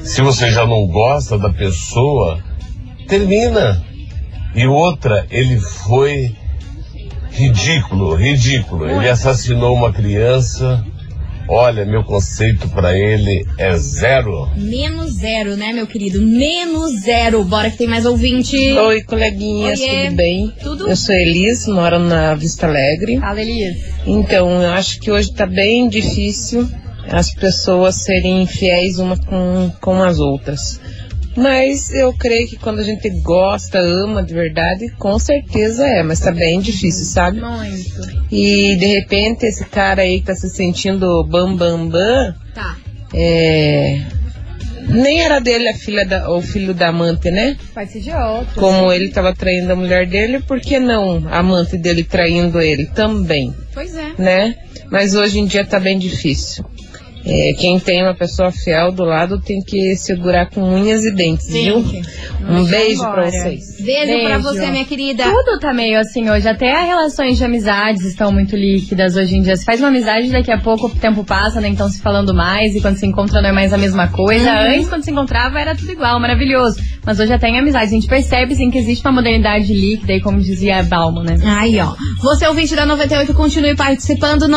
Se 0.03 0.23
você 0.23 0.51
já 0.51 0.67
não 0.67 0.87
gosta 0.87 1.39
da 1.39 1.51
pessoa, 1.51 2.43
termina. 3.07 3.85
E 4.55 4.67
outra, 4.67 5.27
ele 5.31 5.59
foi 5.59 6.35
ridículo, 7.31 8.15
ridículo. 8.15 8.89
Ele 8.89 9.09
assassinou 9.09 9.77
uma 9.77 9.93
criança. 9.93 10.85
Olha, 11.49 11.85
meu 11.85 12.05
conceito 12.05 12.69
pra 12.69 12.97
ele 12.97 13.45
é 13.59 13.77
zero. 13.77 14.49
Menos 14.57 15.15
zero, 15.15 15.57
né, 15.57 15.73
meu 15.73 15.87
querido? 15.87 16.21
Menos 16.21 17.01
zero. 17.01 17.43
Bora 17.45 17.71
que 17.71 17.79
tem 17.79 17.89
mais 17.89 18.07
ouvinte. 18.07 18.57
Oi, 18.57 19.03
coleguinhas, 19.03 19.81
Oiê. 19.81 20.05
tudo 20.05 20.17
bem? 20.17 20.53
Tudo? 20.63 20.89
Eu 20.89 20.97
sou 20.97 21.15
Elis, 21.15 21.67
moro 21.67 21.99
na 21.99 22.35
Vista 22.35 22.67
Alegre. 22.67 23.19
Fala, 23.19 23.41
Elias. 23.41 23.77
Então, 24.07 24.63
eu 24.63 24.71
acho 24.71 25.01
que 25.01 25.11
hoje 25.11 25.33
tá 25.33 25.47
bem 25.47 25.89
difícil 25.89 26.69
as 27.11 27.35
pessoas 27.35 27.97
serem 27.97 28.47
fiéis 28.47 28.99
uma 28.99 29.17
com, 29.17 29.71
com 29.81 30.03
as 30.03 30.19
outras. 30.19 30.81
Mas 31.37 31.93
eu 31.95 32.13
creio 32.13 32.49
que 32.49 32.57
quando 32.57 32.81
a 32.81 32.83
gente 32.83 33.09
gosta, 33.23 33.79
ama 33.79 34.23
de 34.23 34.35
verdade, 34.35 34.91
com 34.99 35.19
certeza 35.19 35.87
é, 35.87 36.03
mas 36.03 36.21
tá 36.21 36.33
bem 36.33 36.61
difícil, 36.61 37.05
sabe? 37.05 37.41
Muito. 37.41 38.01
E 38.31 38.75
de 38.77 38.87
repente 38.87 39.47
esse 39.47 39.65
cara 39.65 40.03
aí 40.03 40.21
que 40.21 40.27
tá 40.27 40.35
se 40.35 40.49
sentindo 40.51 41.25
bam 41.25 41.55
bam 41.57 41.89
bam, 41.89 42.35
Tá. 42.53 42.77
é... 43.15 44.01
nem 44.89 45.21
era 45.23 45.39
dele 45.41 45.69
a 45.69 45.75
filha 45.75 46.05
da, 46.05 46.29
o 46.31 46.43
filho 46.43 46.75
da 46.75 46.89
amante, 46.89 47.31
né? 47.31 47.57
Pode 47.73 47.93
ser 47.93 48.01
de 48.01 48.11
outro. 48.11 48.55
Como 48.61 48.93
ele 48.93 49.07
estava 49.07 49.33
traindo 49.33 49.73
a 49.73 49.77
mulher 49.77 50.07
dele, 50.09 50.41
por 50.41 50.61
que 50.61 50.81
não 50.81 51.29
a 51.29 51.39
amante 51.39 51.77
dele 51.79 52.03
traindo 52.03 52.61
ele 52.61 52.87
também, 52.87 53.55
Pois 53.73 53.95
é. 53.97 54.13
né? 54.19 54.57
Mas 54.91 55.15
hoje 55.15 55.39
em 55.39 55.47
dia 55.47 55.65
tá 55.65 55.79
bem 55.79 55.97
difícil. 55.97 56.65
É, 57.25 57.53
quem 57.59 57.79
tem 57.79 58.03
uma 58.03 58.15
pessoa 58.15 58.51
fiel 58.51 58.93
do 58.93 59.05
lado 59.05 59.41
tem 59.41 59.61
que 59.61 59.95
segurar 59.97 60.49
com 60.49 60.63
unhas 60.63 61.05
e 61.05 61.11
dentes, 61.15 61.51
viu? 61.51 61.79
Um 62.49 62.65
beijo 62.65 63.01
pra 63.01 63.11
embora. 63.11 63.31
vocês. 63.31 63.81
Beijo, 63.81 64.07
Beijo. 64.07 64.27
pra 64.27 64.39
você, 64.39 64.71
minha 64.71 64.85
querida. 64.85 65.25
Tudo 65.25 65.59
tá 65.59 65.73
meio 65.73 65.99
assim 65.99 66.29
hoje. 66.31 66.49
Até 66.49 66.73
as 66.73 66.87
relações 66.87 67.39
de 67.39 67.45
amizades 67.45 68.05
estão 68.05 68.33
muito 68.33 68.57
líquidas 68.57 69.17
hoje 69.17 69.37
em 69.37 69.43
dia. 69.43 69.57
Você 69.57 69.65
faz 69.65 69.81
uma 69.81 69.89
amizade, 69.89 70.31
daqui 70.31 70.51
a 70.51 70.59
pouco 70.59 70.87
o 70.87 70.91
tempo 70.91 71.25
passa, 71.25 71.61
né? 71.61 71.69
Então 71.69 71.89
se 71.89 72.01
falando 72.01 72.35
mais 72.35 72.75
e 72.75 72.81
quando 72.81 72.97
se 72.97 73.07
encontra 73.07 73.43
não 73.43 73.51
é 73.51 73.53
mais 73.53 73.73
a 73.73 73.79
mesma 73.79 74.09
coisa. 74.09 74.51
Uhum. 74.51 74.75
Antes, 74.75 74.89
quando 74.89 75.05
se 75.05 75.11
encontrava, 75.11 75.61
era 75.61 75.75
tudo 75.77 75.93
igual, 75.93 76.19
maravilhoso. 76.19 76.81
Mas 77.05 77.21
hoje 77.21 77.33
até 77.33 77.49
em 77.49 77.59
amizade. 77.59 77.87
A 77.87 77.89
gente 77.89 78.07
percebe 78.07 78.55
sim 78.55 78.71
que 78.71 78.79
existe 78.79 79.05
uma 79.07 79.13
modernidade 79.13 79.73
líquida 79.73 80.13
e 80.15 80.21
como 80.21 80.41
dizia 80.41 80.83
Balmo, 80.83 81.23
né? 81.23 81.37
Aí, 81.45 81.79
ó. 81.81 81.95
Você 82.23 82.47
ouvinte 82.47 82.75
da 82.75 82.87
98, 82.87 83.35
continue 83.35 83.75
participando. 83.75 84.49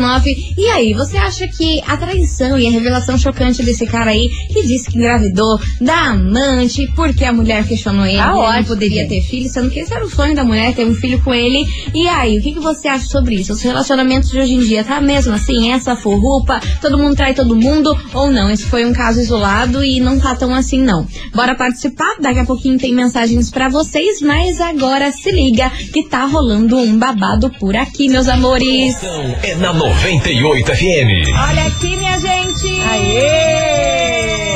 998900989. 0.00 0.54
E 0.56 0.68
aí, 0.68 0.94
você 0.94 1.16
acha 1.16 1.46
que 1.48 1.82
a 1.86 1.96
traição 1.96 2.58
e 2.58 2.66
a 2.66 2.70
revelação 2.70 3.18
chocante 3.18 3.62
desse 3.62 3.86
cara 3.86 4.10
aí, 4.10 4.28
que 4.52 4.66
disse 4.66 4.90
que 4.90 4.98
engravidou 4.98 5.58
da 5.80 6.10
amante, 6.10 6.86
porque 6.94 7.24
a 7.24 7.32
mulher 7.32 7.66
questionou 7.66 8.06
ele, 8.06 8.18
Tá 8.18 8.32
ele 8.32 8.56
não 8.58 8.64
poderia 8.64 9.08
ter 9.08 9.20
filho, 9.22 9.48
sendo 9.48 9.70
que 9.70 9.80
esse 9.80 9.92
era 9.92 10.04
o 10.04 10.10
sonho 10.10 10.34
da 10.34 10.44
mulher, 10.44 10.74
ter 10.74 10.86
um 10.86 10.94
filho 10.94 11.22
com 11.22 11.34
ele. 11.34 11.64
E 11.92 12.06
aí, 12.08 12.38
o 12.38 12.42
que, 12.42 12.52
que 12.52 12.60
você 12.60 12.88
acha 12.88 13.06
sobre 13.06 13.36
isso? 13.36 13.52
Os 13.52 13.62
relacionamentos 13.62 14.30
de 14.30 14.38
hoje 14.38 14.54
em 14.54 14.60
dia, 14.60 14.84
tá 14.84 15.00
mesmo 15.00 15.34
assim, 15.34 15.72
essa 15.72 15.96
forrupa, 15.96 16.60
todo 16.80 16.98
mundo 16.98 17.16
trai 17.16 17.34
todo 17.34 17.56
mundo, 17.56 17.96
ou 18.12 18.30
não? 18.30 18.50
Esse 18.50 18.64
foi 18.64 18.84
um 18.84 18.92
caso 18.92 19.20
isolado 19.20 19.84
e 19.84 20.00
não 20.00 20.18
tá 20.18 20.34
tão 20.34 20.54
assim, 20.54 20.80
não. 20.80 21.06
Bora 21.34 21.54
participar? 21.54 22.16
Daqui 22.20 22.40
a 22.40 22.44
pouquinho 22.44 22.78
tem 22.78 22.94
mensagens 22.94 23.50
pra 23.50 23.68
vocês, 23.68 24.20
mas 24.20 24.60
agora 24.60 25.10
se 25.12 25.30
liga 25.30 25.70
que 25.92 26.08
tá 26.08 26.24
rolando 26.24 26.76
um 26.76 26.98
babado 26.98 27.50
por 27.58 27.76
aqui, 27.76 28.08
meus 28.08 28.28
amores. 28.28 28.96
Então 28.96 29.36
é 29.42 29.54
na 29.56 29.72
98 29.84 30.64
FM. 30.64 31.28
Olha 31.46 31.66
aqui, 31.66 31.94
minha 31.94 32.18
gente! 32.18 32.80
É, 32.80 34.48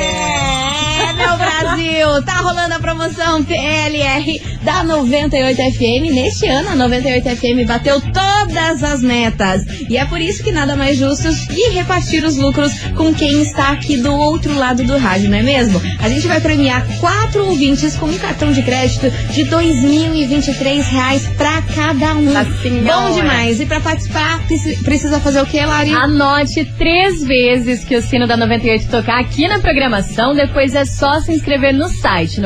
meu 1.12 1.36
Brasil! 1.36 2.22
Tá 2.24 2.40
rolando 2.40 2.74
a 2.74 2.80
promoção 2.80 3.44
PLR 3.44 4.40
da 4.68 4.84
98 4.84 5.56
FM. 5.72 6.12
Neste 6.14 6.46
ano, 6.46 6.68
a 6.68 6.74
98 6.74 7.24
FM 7.36 7.66
bateu 7.66 8.02
todas 8.02 8.82
as 8.84 9.00
metas. 9.00 9.62
E 9.88 9.96
é 9.96 10.04
por 10.04 10.20
isso 10.20 10.44
que 10.44 10.52
nada 10.52 10.76
mais 10.76 10.98
justo 10.98 11.26
que 11.46 11.70
repartir 11.70 12.22
os 12.22 12.36
lucros 12.36 12.74
com 12.94 13.14
quem 13.14 13.40
está 13.40 13.70
aqui 13.70 13.96
do 13.96 14.12
outro 14.14 14.54
lado 14.54 14.84
do 14.84 14.98
rádio, 14.98 15.30
não 15.30 15.38
é 15.38 15.42
mesmo? 15.42 15.80
A 15.98 16.08
gente 16.10 16.26
vai 16.28 16.38
premiar 16.42 16.86
quatro 17.00 17.46
ouvintes 17.46 17.96
com 17.96 18.04
um 18.06 18.18
cartão 18.18 18.52
de 18.52 18.62
crédito 18.62 19.10
de 19.32 19.44
2.023 19.46 20.82
reais 20.90 21.26
pra 21.38 21.62
cada 21.74 22.14
um. 22.16 22.36
Assim, 22.36 22.82
Bom 22.84 23.08
é? 23.08 23.12
demais! 23.14 23.60
E 23.60 23.64
pra 23.66 23.80
participar, 23.80 24.44
preci- 24.46 24.76
precisa 24.84 25.18
fazer 25.18 25.40
o 25.40 25.46
quê, 25.46 25.64
Lari? 25.64 25.92
Anote 25.94 26.66
três 26.76 27.22
vezes 27.24 27.84
que 27.86 27.96
o 27.96 28.02
sino 28.02 28.26
da 28.26 28.36
98 28.36 28.86
tocar 28.90 29.18
aqui 29.18 29.48
na 29.48 29.60
programação. 29.60 30.34
Depois 30.34 30.74
é 30.74 30.84
só 30.84 31.20
se 31.20 31.32
inscrever 31.32 31.72
no 31.72 31.88
site 31.88 32.38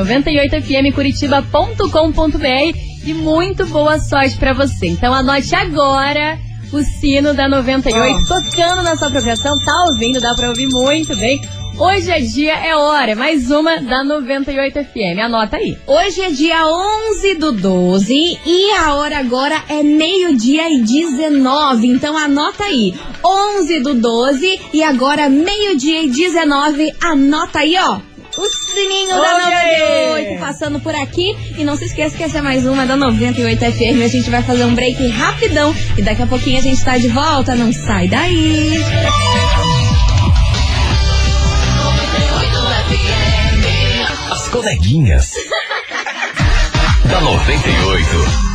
98fmcuritiba.com.br 2.12 2.78
e 3.04 3.14
muito 3.14 3.66
boa 3.66 3.98
sorte 3.98 4.36
pra 4.36 4.52
você. 4.52 4.86
Então 4.86 5.12
anote 5.12 5.54
agora 5.54 6.38
o 6.72 6.82
sino 6.82 7.34
da 7.34 7.48
98 7.48 8.28
tocando 8.28 8.82
na 8.82 8.96
sua 8.96 9.10
programação. 9.10 9.56
Tá 9.64 9.84
ouvindo? 9.90 10.20
Dá 10.20 10.34
pra 10.34 10.48
ouvir 10.48 10.68
muito 10.68 11.16
bem. 11.16 11.40
Hoje 11.78 12.10
é 12.10 12.20
dia, 12.20 12.52
é 12.52 12.76
hora. 12.76 13.16
Mais 13.16 13.50
uma 13.50 13.80
da 13.80 14.04
98 14.04 14.84
FM. 14.84 15.18
Anota 15.24 15.56
aí. 15.56 15.76
Hoje 15.86 16.20
é 16.20 16.30
dia 16.30 16.66
11 16.66 17.34
do 17.34 17.52
12 17.52 18.38
e 18.44 18.70
a 18.72 18.94
hora 18.94 19.18
agora 19.18 19.62
é 19.68 19.82
meio-dia 19.82 20.68
e 20.70 20.82
19. 20.82 21.86
Então 21.86 22.16
anota 22.16 22.64
aí. 22.64 22.94
11 23.24 23.80
do 23.80 23.94
12 23.94 24.60
e 24.72 24.82
agora 24.82 25.30
meio-dia 25.30 26.02
e 26.02 26.10
19. 26.10 26.92
Anota 27.00 27.60
aí, 27.60 27.74
ó. 27.78 28.11
O 28.42 28.48
sininho 28.48 29.10
da 29.10 29.20
Olha 29.20 29.44
98 29.44 30.40
passando 30.40 30.80
por 30.80 30.92
aqui. 30.96 31.36
E 31.56 31.62
não 31.62 31.76
se 31.76 31.84
esqueça 31.84 32.16
que 32.16 32.24
essa 32.24 32.38
é 32.38 32.42
mais 32.42 32.66
uma 32.66 32.84
da 32.84 32.96
98 32.96 33.60
FM. 33.60 34.02
A 34.04 34.08
gente 34.08 34.28
vai 34.30 34.42
fazer 34.42 34.64
um 34.64 34.74
break 34.74 35.06
rapidão. 35.10 35.72
E 35.96 36.02
daqui 36.02 36.22
a 36.22 36.26
pouquinho 36.26 36.58
a 36.58 36.62
gente 36.62 36.84
tá 36.84 36.98
de 36.98 37.06
volta. 37.06 37.54
Não 37.54 37.72
sai 37.72 38.08
daí. 38.08 38.82
As 44.32 44.48
coleguinhas. 44.48 45.34
da 47.08 47.20
98. 47.20 48.51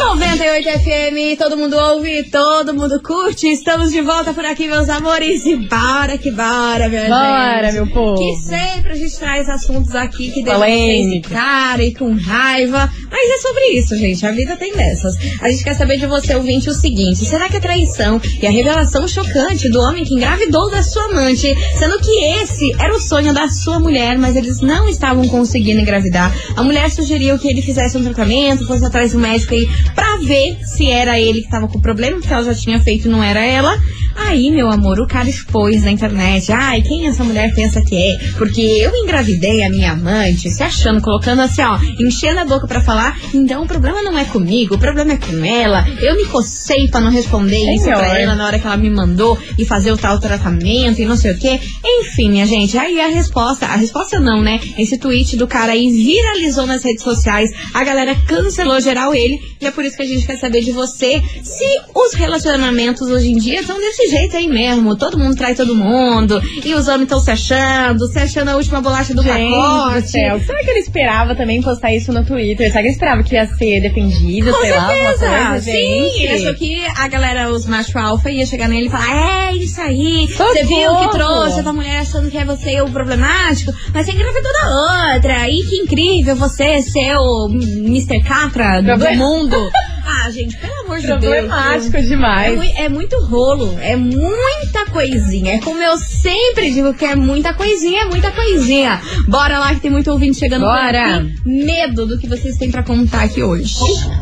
98 0.00 0.68
FM, 0.80 1.38
todo 1.38 1.56
mundo 1.56 1.76
ouve, 1.76 2.24
todo 2.24 2.74
mundo 2.74 3.00
curte. 3.02 3.46
Estamos 3.48 3.92
de 3.92 4.00
volta 4.00 4.32
por 4.32 4.44
aqui, 4.44 4.66
meus 4.66 4.88
amores. 4.88 5.44
E 5.44 5.56
bora 5.56 6.16
que 6.16 6.30
bora, 6.30 6.88
minha 6.88 7.06
Bora, 7.06 7.64
gente. 7.66 7.74
meu 7.74 7.86
povo. 7.86 8.16
Que 8.16 8.34
sempre 8.40 8.92
a 8.92 8.96
gente 8.96 9.16
traz 9.18 9.48
assuntos 9.48 9.94
aqui 9.94 10.30
que 10.30 10.42
deixam 10.42 10.60
vocês 10.60 11.26
cara 11.28 11.84
e 11.84 11.94
com 11.94 12.12
raiva. 12.14 12.90
Mas 13.10 13.30
é 13.30 13.38
sobre 13.38 13.64
isso, 13.78 13.96
gente. 13.96 14.26
A 14.26 14.32
vida 14.32 14.56
tem 14.56 14.72
dessas. 14.74 15.14
A 15.40 15.50
gente 15.50 15.62
quer 15.62 15.74
saber 15.74 15.98
de 15.98 16.06
você, 16.06 16.34
ouvinte, 16.34 16.68
o 16.70 16.74
seguinte: 16.74 17.24
será 17.24 17.48
que 17.48 17.58
a 17.58 17.60
traição 17.60 18.20
e 18.40 18.46
a 18.46 18.50
revelação 18.50 19.06
chocante 19.06 19.68
do 19.68 19.80
homem 19.80 20.02
que 20.04 20.14
engravidou 20.14 20.70
da 20.70 20.82
sua 20.82 21.04
amante, 21.04 21.54
sendo 21.78 21.98
que 22.00 22.24
esse 22.40 22.72
era 22.80 22.94
o 22.94 23.00
sonho 23.00 23.34
da 23.34 23.48
sua 23.48 23.78
mulher, 23.78 24.18
mas 24.18 24.34
eles 24.34 24.60
não 24.60 24.88
estavam 24.88 25.28
conseguindo 25.28 25.80
engravidar? 25.80 26.34
A 26.56 26.62
mulher 26.62 26.90
sugeriu 26.90 27.38
que 27.38 27.48
ele 27.48 27.62
fizesse 27.62 27.96
um 27.98 28.02
tratamento, 28.02 28.66
fosse 28.66 28.84
atrás 28.84 29.12
do 29.12 29.18
médico 29.18 29.54
aí 29.54 29.68
pra 29.94 30.16
ver 30.16 30.58
se 30.64 30.90
era 30.90 31.18
ele 31.18 31.42
que 31.42 31.50
tava 31.50 31.68
com 31.68 31.78
o 31.78 31.82
problema, 31.82 32.18
porque 32.18 32.32
ela 32.32 32.44
já 32.44 32.54
tinha 32.54 32.80
feito 32.80 33.08
não 33.08 33.22
era 33.22 33.40
ela. 33.44 33.76
Aí, 34.16 34.50
meu 34.50 34.70
amor, 34.70 35.00
o 35.00 35.06
cara 35.06 35.28
expôs 35.28 35.82
na 35.82 35.90
internet. 35.90 36.52
Ai, 36.52 36.82
quem 36.82 37.06
essa 37.06 37.24
mulher 37.24 37.52
pensa 37.54 37.82
que 37.82 37.96
é? 37.96 38.30
Porque 38.36 38.60
eu 38.60 38.94
engravidei 38.94 39.62
a 39.62 39.70
minha 39.70 39.92
amante, 39.92 40.50
se 40.50 40.62
achando, 40.62 41.00
colocando 41.00 41.40
assim, 41.40 41.62
ó, 41.62 41.78
enchendo 41.98 42.40
a 42.40 42.44
boca 42.44 42.66
pra 42.66 42.80
falar. 42.80 43.18
Então 43.34 43.62
o 43.62 43.66
problema 43.66 44.02
não 44.02 44.16
é 44.16 44.24
comigo, 44.24 44.74
o 44.74 44.78
problema 44.78 45.12
é 45.12 45.16
com 45.16 45.44
ela. 45.44 45.86
Eu 46.00 46.16
me 46.16 46.24
cocei 46.26 46.88
pra 46.88 47.00
não 47.00 47.10
responder 47.10 47.58
isso 47.74 47.84
Senhor. 47.84 47.98
pra 47.98 48.18
ela 48.18 48.34
na 48.34 48.46
hora 48.46 48.58
que 48.58 48.66
ela 48.66 48.76
me 48.76 48.90
mandou 48.90 49.38
e 49.58 49.64
fazer 49.64 49.92
o 49.92 49.96
tal 49.96 50.18
tratamento 50.18 51.00
e 51.00 51.04
não 51.04 51.16
sei 51.16 51.32
o 51.32 51.38
quê. 51.38 51.60
Enfim, 51.84 52.30
minha 52.30 52.46
gente, 52.46 52.76
aí 52.76 53.00
a 53.00 53.08
resposta, 53.08 53.66
a 53.66 53.76
resposta 53.76 54.20
não, 54.20 54.42
né? 54.42 54.60
Esse 54.78 54.98
tweet 54.98 55.36
do 55.36 55.46
cara 55.46 55.72
aí 55.72 55.90
viralizou 55.90 56.66
nas 56.66 56.82
redes 56.82 57.02
sociais, 57.02 57.50
a 57.72 57.84
galera 57.84 58.14
cancelou 58.26 58.80
geral 58.80 59.14
ele, 59.14 59.38
e 59.60 59.66
é 59.66 59.70
por 59.70 59.84
isso 59.84 59.96
que 59.96 60.02
a 60.02 60.06
gente 60.06 60.26
quer 60.26 60.36
saber 60.36 60.60
de 60.60 60.72
você 60.72 61.22
se 61.42 61.64
os 61.94 62.14
relacionamentos 62.14 63.08
hoje 63.08 63.30
em 63.30 63.36
dia 63.36 63.60
estão 63.60 63.78
desse 63.78 64.09
jeito 64.10 64.36
aí 64.36 64.46
mesmo. 64.48 64.96
Todo 64.96 65.18
mundo 65.18 65.36
trai 65.36 65.54
todo 65.54 65.74
mundo, 65.74 66.40
e 66.64 66.74
os 66.74 66.88
homens 66.88 67.02
estão 67.04 67.20
se 67.20 67.30
achando, 67.30 68.06
se 68.08 68.18
achando 68.18 68.48
a 68.50 68.56
última 68.56 68.80
bolacha 68.80 69.14
do 69.14 69.22
Gente 69.22 69.48
do 69.48 69.54
pacote. 69.56 70.10
céu, 70.10 70.40
será 70.40 70.58
que 70.64 70.70
ele 70.70 70.80
esperava 70.80 71.34
também 71.34 71.62
postar 71.62 71.92
isso 71.94 72.12
no 72.12 72.24
Twitter? 72.24 72.68
Será 72.68 72.80
que 72.80 72.88
ele 72.88 72.94
esperava 72.94 73.22
que 73.22 73.34
ia 73.34 73.46
ser 73.46 73.80
defendido, 73.80 74.52
Com 74.52 74.60
sei 74.60 74.70
lá, 74.72 74.86
certeza. 74.88 75.26
coisa? 75.28 75.60
Sim, 75.60 75.72
gente? 75.72 76.22
ele 76.22 76.32
achou 76.34 76.54
que 76.54 76.82
a 76.96 77.08
galera, 77.08 77.50
os 77.50 77.66
macho 77.66 77.98
alfa, 77.98 78.30
ia 78.30 78.46
chegar 78.46 78.68
nele 78.68 78.86
e 78.86 78.90
falar: 78.90 79.50
É, 79.50 79.54
isso 79.56 79.80
aí. 79.80 80.26
Você 80.28 80.64
viu 80.64 80.96
que 80.96 81.10
trouxe 81.10 81.60
a 81.60 81.62
tua 81.62 81.72
mulher 81.72 82.00
achando 82.00 82.30
que 82.30 82.38
é 82.38 82.44
você 82.44 82.80
o 82.80 82.90
problemático, 82.90 83.72
mas 83.92 84.06
você 84.06 84.12
engravidou 84.12 84.52
da 84.52 85.12
outra. 85.14 85.48
E 85.48 85.62
que 85.64 85.76
incrível 85.76 86.36
você 86.36 86.80
ser 86.82 87.16
o 87.16 87.48
Mr. 87.50 88.22
Catra 88.22 88.80
do 88.82 89.16
mundo. 89.16 89.56
ah, 90.26 90.30
gente, 90.30 90.56
pelo 90.56 90.72
amor 90.84 90.98
de 91.00 91.06
Deus. 91.06 91.18
Problemático 91.20 91.96
É, 91.96 92.02
demais. 92.02 92.56
mui- 92.56 92.72
é 92.76 92.88
muito 92.88 93.16
rolo, 93.24 93.78
é 93.80 93.96
muita 93.96 94.86
coisinha. 94.90 95.54
É 95.54 95.60
como 95.60 95.80
eu 95.82 95.96
sempre 95.98 96.70
digo 96.72 96.92
que 96.94 97.04
é 97.04 97.14
muita 97.14 97.54
coisinha, 97.54 98.02
é 98.02 98.04
muita 98.06 98.30
coisinha. 98.30 99.00
Bora 99.28 99.58
lá 99.58 99.74
que 99.74 99.80
tem 99.80 99.90
muito 99.90 100.10
ouvinte 100.10 100.38
chegando 100.38 100.62
Bora. 100.66 101.26
Medo 101.44 102.06
do 102.06 102.18
que 102.18 102.26
vocês 102.26 102.56
têm 102.56 102.70
pra 102.70 102.82
contar 102.82 103.22
aqui 103.22 103.42
hoje. 103.42 103.76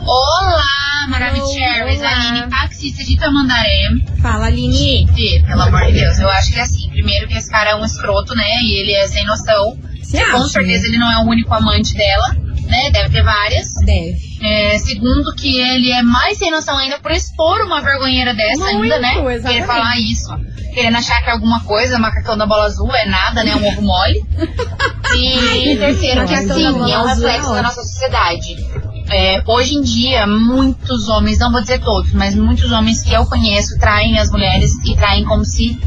Olá, 0.07 1.07
Maravicheries, 1.09 2.01
Olá. 2.01 2.11
Aline, 2.11 2.49
taxista 2.51 3.05
de 3.05 3.17
Tamandaré. 3.17 3.89
Fala, 4.21 4.47
Aline. 4.47 4.73
Gente, 4.77 5.45
pelo 5.47 5.63
amor 5.63 5.85
de 5.87 5.93
Deus, 5.93 6.19
eu 6.19 6.29
acho 6.29 6.53
que 6.53 6.59
é 6.59 6.63
assim, 6.63 6.89
primeiro 6.91 7.27
que 7.29 7.35
esse 7.37 7.51
cara 7.51 7.71
é 7.71 7.75
um 7.75 7.85
escroto, 7.85 8.35
né, 8.35 8.45
e 8.63 8.81
ele 8.81 8.93
é 8.93 9.07
sem 9.07 9.25
noção. 9.27 9.77
Você 10.09 10.25
Com 10.25 10.39
acha? 10.39 10.49
certeza 10.49 10.87
ele 10.87 10.97
não 10.97 11.13
é 11.13 11.19
o 11.19 11.29
único 11.29 11.53
amante 11.53 11.93
dela, 11.93 12.35
né, 12.67 12.91
deve 12.91 13.11
ter 13.11 13.23
várias. 13.23 13.75
Deve. 13.85 14.17
É, 14.41 14.79
segundo 14.79 15.35
que 15.37 15.61
ele 15.61 15.93
é 15.93 16.03
mais 16.03 16.39
sem 16.39 16.51
noção 16.51 16.79
ainda 16.79 16.99
por 16.99 17.11
expor 17.11 17.61
uma 17.61 17.83
vergonheira 17.83 18.33
dessa 18.35 18.73
Muito, 18.73 18.83
ainda, 18.85 18.99
né, 19.01 19.11
exatamente. 19.11 19.43
querer 19.43 19.67
falar 19.67 19.99
isso. 19.99 20.29
Querendo 20.73 20.97
achar 20.97 21.23
que 21.23 21.29
é 21.29 21.33
alguma 21.33 21.63
coisa, 21.65 21.99
macacão 21.99 22.39
da 22.39 22.47
bola 22.47 22.65
azul, 22.65 22.91
é 22.95 23.05
nada, 23.07 23.45
né, 23.45 23.55
um 23.55 23.67
ovo 23.67 23.83
mole. 23.83 24.25
E 25.17 25.77
terceiro 25.79 26.27
que 26.27 26.35
assim, 26.35 26.67
é 26.67 26.71
um 26.71 26.87
é 26.87 27.15
reflexo 27.15 27.55
da 27.55 27.63
nossa 27.63 27.83
sociedade. 27.83 28.57
É, 29.11 29.43
hoje 29.47 29.75
em 29.75 29.81
dia, 29.81 30.27
muitos 30.27 31.09
homens, 31.09 31.39
não 31.39 31.51
vou 31.51 31.63
dizer 31.63 31.81
todos, 31.81 32.13
mas 32.13 32.35
muitos 32.35 32.71
homens 32.71 33.03
que 33.03 33.15
eu 33.15 33.25
conheço 33.25 33.79
traem 33.79 34.19
as 34.19 34.31
mulheres 34.31 34.71
e 34.85 34.95
traem 34.95 35.25
como 35.25 35.47
se 35.47 35.81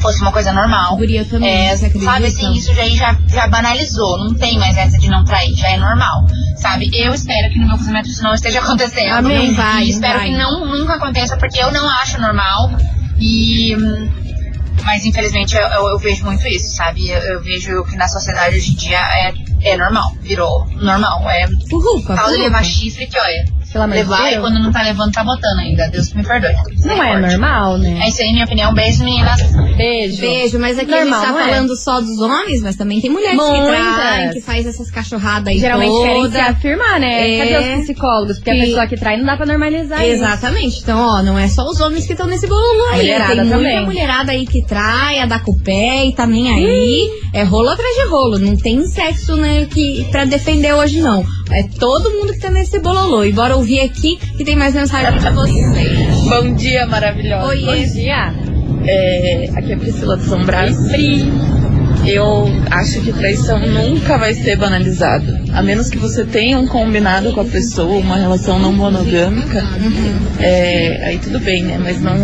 fosse 0.00 0.20
uma 0.22 0.32
coisa 0.32 0.52
normal. 0.52 0.96
Guria 0.96 1.24
também, 1.24 1.68
É, 1.68 1.76
sabe 1.76 2.26
assim, 2.26 2.52
isso 2.52 2.72
já, 2.74 2.86
já, 2.88 3.16
já 3.28 3.46
banalizou, 3.48 4.18
não 4.18 4.34
tem 4.34 4.58
mais 4.58 4.76
essa 4.76 4.98
de 4.98 5.08
não 5.08 5.24
trair, 5.24 5.54
já 5.54 5.68
é 5.70 5.76
normal. 5.76 6.26
Sabe, 6.56 6.90
eu 6.92 7.12
espero 7.14 7.50
que 7.52 7.58
no 7.58 7.68
meu 7.68 7.76
casamento 7.78 8.08
isso 8.08 8.22
não 8.22 8.34
esteja 8.34 8.60
acontecendo. 8.60 9.12
Amém, 9.14 9.50
E 9.50 9.54
vai, 9.54 9.84
espero 9.84 10.18
vai. 10.18 10.28
que 10.28 10.36
não 10.36 10.66
nunca 10.66 10.94
aconteça, 10.94 11.36
porque 11.36 11.58
eu 11.62 11.70
não 11.72 11.88
acho 11.88 12.20
normal. 12.20 12.70
E. 13.18 13.74
Mas 14.84 15.04
infelizmente 15.04 15.54
eu, 15.54 15.60
eu- 15.62 15.88
eu 15.88 15.98
vejo 15.98 16.24
muito 16.24 16.46
isso, 16.48 16.74
sabe? 16.74 17.08
Eu, 17.10 17.18
eu 17.20 17.42
vejo 17.42 17.84
que 17.84 17.96
na 17.96 18.08
sociedade 18.08 18.56
hoje 18.56 18.72
em 18.72 18.76
dia 18.76 18.98
é, 18.98 19.32
é 19.72 19.76
normal, 19.76 20.10
virou 20.22 20.66
normal. 20.80 21.28
É 21.28 21.46
Furruca, 21.68 22.14
tal 22.14 22.24
de 22.26 22.30
furruca. 22.32 22.42
levar 22.44 22.64
chifre 22.64 23.06
que, 23.06 23.18
olha, 23.18 23.44
Pelo 23.72 23.84
amor 23.84 23.94
de 23.96 24.02
levar 24.02 24.32
e 24.32 24.40
quando 24.40 24.58
não 24.60 24.72
tá 24.72 24.82
levando, 24.82 25.12
tá 25.12 25.22
botando 25.22 25.58
ainda. 25.60 25.88
Deus 25.90 26.08
que 26.08 26.16
me 26.16 26.24
perdoe. 26.24 26.52
Não 26.84 27.02
é 27.02 27.20
normal, 27.20 27.78
né? 27.78 28.00
É 28.02 28.08
isso 28.08 28.20
aí, 28.20 28.32
minha 28.32 28.44
opinião. 28.44 28.74
Beijo, 28.74 29.04
meninas. 29.04 29.40
Beijo. 29.76 30.20
Beijo, 30.20 30.58
mas 30.58 30.76
aqui 30.78 30.90
Normal, 30.90 31.20
a 31.20 31.24
gente 31.24 31.26
tá 31.26 31.32
não 31.32 31.40
é? 31.40 31.50
falando 31.50 31.76
só 31.76 32.00
dos 32.00 32.18
homens, 32.20 32.62
mas 32.62 32.74
também 32.76 33.00
tem 33.00 33.10
mulheres 33.10 33.38
que 33.40 33.46
Muitas. 33.46 33.94
traem, 33.94 34.30
que 34.30 34.40
faz 34.40 34.66
essas 34.66 34.90
cachorradas 34.90 35.48
aí 35.48 35.58
Geralmente 35.60 35.92
querem 36.02 36.16
se 36.24 36.30
toda. 36.30 36.42
afirmar, 36.46 36.98
né? 37.00 37.30
É. 37.38 37.38
Cadê 37.52 37.74
os 37.76 37.80
psicólogos? 37.84 38.36
Porque 38.38 38.50
Que- 38.50 38.60
a 38.60 38.64
pessoa 38.64 38.86
que 38.88 38.96
trai 38.96 39.16
não 39.16 39.24
dá 39.24 39.36
pra 39.36 39.46
normalizar 39.46 40.00
isso. 40.04 40.14
Exatamente. 40.24 40.80
Então, 40.82 40.98
ó, 40.98 41.22
não 41.22 41.38
é 41.38 41.48
só 41.48 41.64
os 41.64 41.80
homens 41.80 42.06
que 42.06 42.12
estão 42.12 42.26
nesse 42.26 42.46
bolo 42.48 42.84
aí. 42.90 42.98
Mulherada 43.02 43.34
tem 43.36 43.44
muita 43.44 43.56
também. 43.56 43.84
mulherada 43.86 44.32
aí 44.32 44.46
que 44.46 44.64
trai, 44.66 45.20
a 45.20 45.26
dá 45.26 45.38
com 45.38 45.52
o 45.52 45.58
pé 45.60 46.06
e 46.06 46.12
tá 46.14 46.26
nem 46.26 46.50
aí. 46.50 47.08
É 47.32 47.44
rolo 47.44 47.68
atrás 47.68 47.94
de 47.96 48.06
rolo. 48.08 48.38
Não 48.38 48.56
tem 48.56 48.84
sexo, 48.86 49.36
né, 49.36 49.66
que, 49.70 50.06
pra 50.10 50.24
defender 50.24 50.74
hoje, 50.74 51.00
não. 51.00 51.24
É 51.52 51.64
todo 51.78 52.10
mundo 52.10 52.32
que 52.32 52.38
tá 52.38 52.50
nesse 52.50 52.78
bololô. 52.78 53.24
E 53.24 53.32
bora 53.32 53.56
ouvir 53.56 53.80
aqui 53.80 54.18
que 54.36 54.44
tem 54.44 54.56
mais 54.56 54.74
mensagem 54.74 55.18
pra 55.20 55.30
vocês. 55.32 55.66
Bom 56.28 56.54
dia, 56.54 56.86
maravilhosa. 56.86 57.46
Oi, 57.48 57.60
Bom 57.64 57.92
dia. 57.92 58.34
É, 58.86 59.50
aqui 59.56 59.72
é 59.72 59.76
Priscila 59.76 60.16
de 60.16 60.24
São 60.24 60.44
Brás. 60.44 60.76
Eu 62.06 62.48
acho 62.70 63.00
que 63.02 63.12
traição 63.12 63.60
nunca 63.60 64.16
vai 64.16 64.32
ser 64.32 64.56
banalizado. 64.56 65.38
A 65.52 65.62
menos 65.62 65.90
que 65.90 65.98
você 65.98 66.24
tenha 66.24 66.58
um 66.58 66.66
combinado 66.66 67.32
com 67.32 67.40
a 67.40 67.44
pessoa, 67.44 67.98
uma 67.98 68.16
relação 68.16 68.58
não 68.58 68.72
monogâmica. 68.72 69.62
É, 70.38 71.04
aí 71.04 71.18
tudo 71.18 71.38
bem, 71.40 71.62
né? 71.62 71.78
Mas 71.78 72.00
não, 72.00 72.16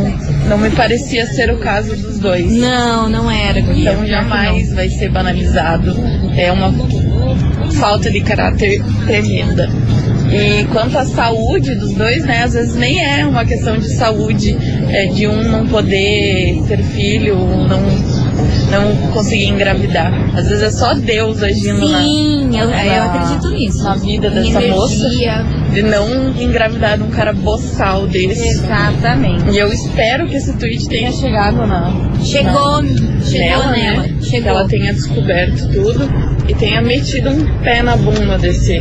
não 0.48 0.56
me 0.56 0.70
parecia 0.70 1.26
ser 1.26 1.52
o 1.52 1.58
caso 1.58 1.94
dos 1.94 2.18
dois. 2.18 2.50
Não, 2.52 3.08
não 3.08 3.30
era. 3.30 3.60
Então 3.60 4.06
jamais 4.06 4.72
vai 4.72 4.88
ser 4.88 5.10
banalizado. 5.10 5.94
É 6.36 6.50
uma 6.50 6.72
falta 7.78 8.10
de 8.10 8.20
caráter 8.20 8.82
tremenda. 9.06 9.68
E 10.30 10.64
quanto 10.72 10.98
à 10.98 11.04
saúde 11.04 11.74
dos 11.76 11.92
dois, 11.94 12.24
né? 12.24 12.42
Às 12.42 12.52
vezes 12.54 12.74
nem 12.74 13.00
é 13.04 13.24
uma 13.24 13.44
questão 13.44 13.78
de 13.78 13.88
saúde, 13.94 14.56
é 14.90 15.06
de 15.06 15.26
um 15.28 15.42
não 15.44 15.66
poder 15.68 16.60
ter 16.66 16.78
filho, 16.82 17.36
um 17.38 17.68
não, 17.68 17.80
não 18.72 18.96
conseguir 19.12 19.44
engravidar. 19.46 20.12
Às 20.36 20.48
vezes 20.48 20.62
é 20.64 20.70
só 20.70 20.94
Deus 20.94 21.42
agindo 21.44 21.88
na, 21.88 22.00
Sim, 22.02 22.58
eu, 22.58 22.64
eu 22.64 22.70
na- 22.70 23.04
acredito 23.14 23.50
nisso. 23.50 23.84
na 23.84 23.94
vida 23.94 24.28
dessa 24.30 24.60
moça. 24.62 24.94
energia. 25.06 25.44
De 25.72 25.82
não 25.82 26.30
engravidar 26.40 26.96
de 26.96 27.04
um 27.04 27.10
cara 27.10 27.32
boçal 27.32 28.06
desse. 28.08 28.48
Exatamente. 28.48 29.48
E 29.52 29.58
eu 29.58 29.68
espero 29.72 30.26
que 30.26 30.36
esse 30.36 30.52
tweet 30.54 30.88
tenha 30.88 31.12
chegado 31.12 31.64
na, 31.66 31.92
Chegou, 32.24 32.82
chegou 33.22 33.30
nela, 33.32 33.66
né? 33.70 34.14
Que 34.20 34.26
Chegou. 34.30 34.48
ela 34.50 34.66
tenha 34.66 34.92
descoberto 34.92 35.68
tudo 35.72 36.35
e 36.48 36.54
tenha 36.54 36.80
metido 36.82 37.30
um 37.30 37.62
pé 37.62 37.82
na 37.82 37.96
bunda 37.96 38.38
desse. 38.38 38.80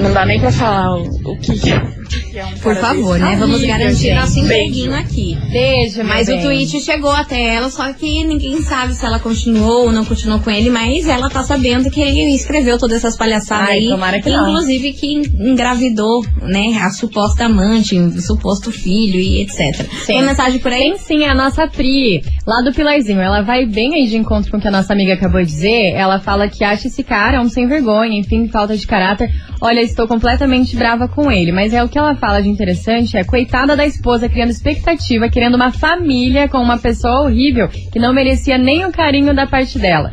Não 0.00 0.12
dá 0.12 0.24
nem 0.26 0.40
pra 0.40 0.50
falar 0.52 0.96
o, 0.96 1.02
o 1.02 1.38
que, 1.38 1.58
que 1.58 1.70
é 1.70 2.44
um 2.44 2.52
Por 2.58 2.74
favor, 2.76 3.18
desse. 3.18 3.24
né? 3.30 3.36
Vamos 3.38 3.56
Amiga, 3.58 3.78
garantir 3.78 3.96
gente. 4.08 4.14
nosso 4.14 4.38
empreguinho 4.38 4.94
aqui. 4.94 5.36
Beijo, 5.50 6.02
Mas 6.04 6.28
o 6.28 6.32
bem. 6.32 6.42
tweet 6.42 6.80
chegou 6.80 7.10
até 7.10 7.54
ela, 7.54 7.70
só 7.70 7.92
que 7.92 8.24
ninguém 8.24 8.60
sabe 8.62 8.94
se 8.94 9.04
ela 9.04 9.18
continuou 9.18 9.86
ou 9.86 9.92
não 9.92 10.04
continuou 10.04 10.40
com 10.40 10.50
ele, 10.50 10.70
mas 10.70 11.06
ela 11.08 11.28
tá 11.30 11.42
sabendo 11.42 11.90
que 11.90 12.00
ele 12.00 12.34
escreveu 12.34 12.78
todas 12.78 12.98
essas 12.98 13.16
palhaçadas 13.16 13.68
Ai, 13.68 13.78
aí. 13.78 13.88
tomara 13.88 14.20
que 14.20 14.30
não. 14.30 14.48
inclusive 14.50 14.92
que 14.92 15.12
engravidou, 15.38 16.24
né, 16.42 16.78
a 16.82 16.90
suposta 16.90 17.44
amante, 17.46 17.96
o 17.98 18.20
suposto 18.20 18.70
filho 18.72 19.18
e 19.20 19.42
etc. 19.42 19.86
Tem 20.06 20.22
mensagem 20.22 20.58
por 20.58 20.72
aí? 20.72 20.82
Tem 20.82 20.98
sim, 20.98 21.24
a 21.24 21.34
nossa 21.34 21.66
Pri, 21.68 22.22
lá 22.46 22.60
do 22.60 22.72
Pilarzinho. 22.72 23.20
Ela 23.20 23.42
vai 23.42 23.66
bem 23.66 23.94
aí 23.94 24.06
de 24.06 24.16
encontro 24.16 24.50
com 24.50 24.56
o 24.56 24.60
que 24.60 24.68
a 24.68 24.70
nossa 24.70 24.92
amiga 24.92 25.14
acabou 25.14 25.40
de 25.40 25.46
dizer. 25.46 25.92
Ela 25.94 26.18
fala 26.18 26.48
que 26.48 26.64
acha 26.64 26.88
esse 26.88 27.02
cara 27.02 27.40
um 27.40 27.48
sem 27.48 27.66
vergonha, 27.66 28.18
enfim, 28.18 28.48
falta 28.48 28.76
de 28.76 28.86
caráter. 28.86 29.30
Olha, 29.60 29.80
estou 29.80 30.06
completamente 30.08 30.76
brava 30.76 31.08
com 31.08 31.30
ele. 31.30 31.52
Mas 31.52 31.72
é 31.72 31.82
o 31.82 31.88
que 31.88 31.98
ela 31.98 32.14
fala 32.14 32.42
de 32.42 32.48
interessante, 32.48 33.16
é 33.16 33.24
coitada 33.24 33.76
da 33.76 33.86
esposa 33.86 34.28
criando 34.28 34.50
expectativa, 34.50 35.28
querendo 35.28 35.54
uma 35.54 35.70
família 35.70 36.48
com 36.48 36.58
uma 36.58 36.78
pessoa 36.78 37.22
horrível 37.22 37.68
que 37.68 37.98
não 37.98 38.12
merecia 38.12 38.58
nem 38.58 38.84
o 38.84 38.92
carinho 38.92 39.34
da 39.34 39.46
parte 39.46 39.78
dela. 39.78 40.10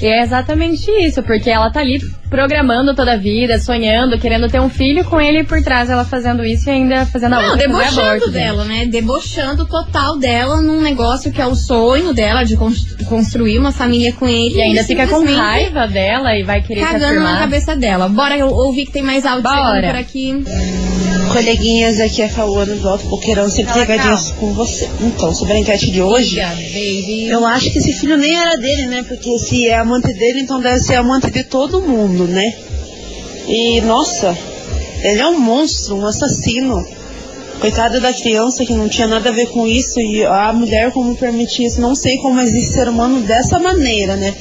E 0.00 0.06
é 0.06 0.22
exatamente 0.22 0.88
isso, 0.90 1.22
porque 1.24 1.50
ela 1.50 1.70
tá 1.70 1.80
ali 1.80 2.00
programando 2.30 2.94
toda 2.94 3.14
a 3.14 3.16
vida, 3.16 3.58
sonhando, 3.58 4.18
querendo 4.18 4.46
ter 4.48 4.60
um 4.60 4.68
filho 4.68 5.04
com 5.04 5.20
ele 5.20 5.40
e 5.40 5.44
por 5.44 5.60
trás 5.62 5.90
ela 5.90 6.04
fazendo 6.04 6.44
isso 6.44 6.68
e 6.68 6.72
ainda 6.72 7.04
fazendo 7.06 7.34
a 7.34 7.42
Não, 7.42 7.56
debochando 7.56 8.00
aborto, 8.00 8.30
dela, 8.30 8.64
né? 8.64 8.86
Debochando 8.86 9.66
total 9.66 10.18
dela 10.18 10.60
num 10.60 10.80
negócio 10.80 11.32
que 11.32 11.40
é 11.40 11.46
o 11.46 11.54
sonho 11.56 12.12
dela 12.14 12.44
de 12.44 12.56
cons- 12.56 12.94
construir 13.08 13.58
uma 13.58 13.72
família 13.72 14.12
com 14.12 14.26
ele. 14.28 14.56
E 14.56 14.62
ainda 14.62 14.84
fica 14.84 15.06
com 15.06 15.24
raiva 15.24 15.88
dela 15.88 16.36
e 16.36 16.44
vai 16.44 16.62
querer 16.62 16.80
Cagando 16.82 17.20
na 17.20 17.38
cabeça 17.38 17.74
dela. 17.74 18.08
Bora 18.08 18.36
eu 18.36 18.48
ouvir 18.48 18.86
que 18.86 18.92
tem 18.92 19.02
mais 19.02 19.26
áudio 19.26 19.42
por 19.90 19.96
aqui. 19.96 20.44
Coleguinhas, 21.38 22.00
aqui 22.00 22.20
é 22.20 22.24
a 22.24 22.28
Cauana 22.28 22.74
do 22.74 22.88
Alto 22.88 23.06
Boqueirão, 23.06 23.48
sempre 23.48 23.72
Fala, 23.72 23.86
pegadinhas 23.86 24.32
com 24.32 24.52
você. 24.54 24.90
Então, 25.00 25.32
sobre 25.32 25.54
a 25.54 25.58
enquete 25.60 25.88
de 25.92 26.02
hoje, 26.02 26.40
baby. 26.40 27.28
eu 27.28 27.46
acho 27.46 27.70
que 27.70 27.78
esse 27.78 27.92
filho 27.92 28.16
nem 28.16 28.36
era 28.36 28.56
dele, 28.56 28.86
né? 28.86 29.04
Porque 29.06 29.38
se 29.38 29.68
é 29.68 29.76
amante 29.76 30.12
dele, 30.12 30.40
então 30.40 30.60
deve 30.60 30.80
ser 30.80 30.96
amante 30.96 31.30
de 31.30 31.44
todo 31.44 31.80
mundo, 31.80 32.24
né? 32.24 32.52
E, 33.46 33.80
nossa, 33.82 34.36
ele 35.00 35.20
é 35.20 35.26
um 35.28 35.38
monstro, 35.38 35.94
um 35.96 36.06
assassino. 36.06 36.84
Coitada 37.60 38.00
da 38.00 38.12
criança 38.12 38.64
que 38.64 38.72
não 38.72 38.88
tinha 38.88 39.06
nada 39.06 39.30
a 39.30 39.32
ver 39.32 39.46
com 39.46 39.66
isso 39.66 40.00
e 40.00 40.24
a 40.24 40.52
mulher 40.52 40.90
como 40.90 41.16
permitia 41.16 41.68
isso. 41.68 41.80
Não 41.80 41.94
sei 41.94 42.16
como 42.18 42.40
existe 42.40 42.72
ser 42.72 42.88
humano 42.88 43.20
dessa 43.20 43.60
maneira, 43.60 44.16
né? 44.16 44.34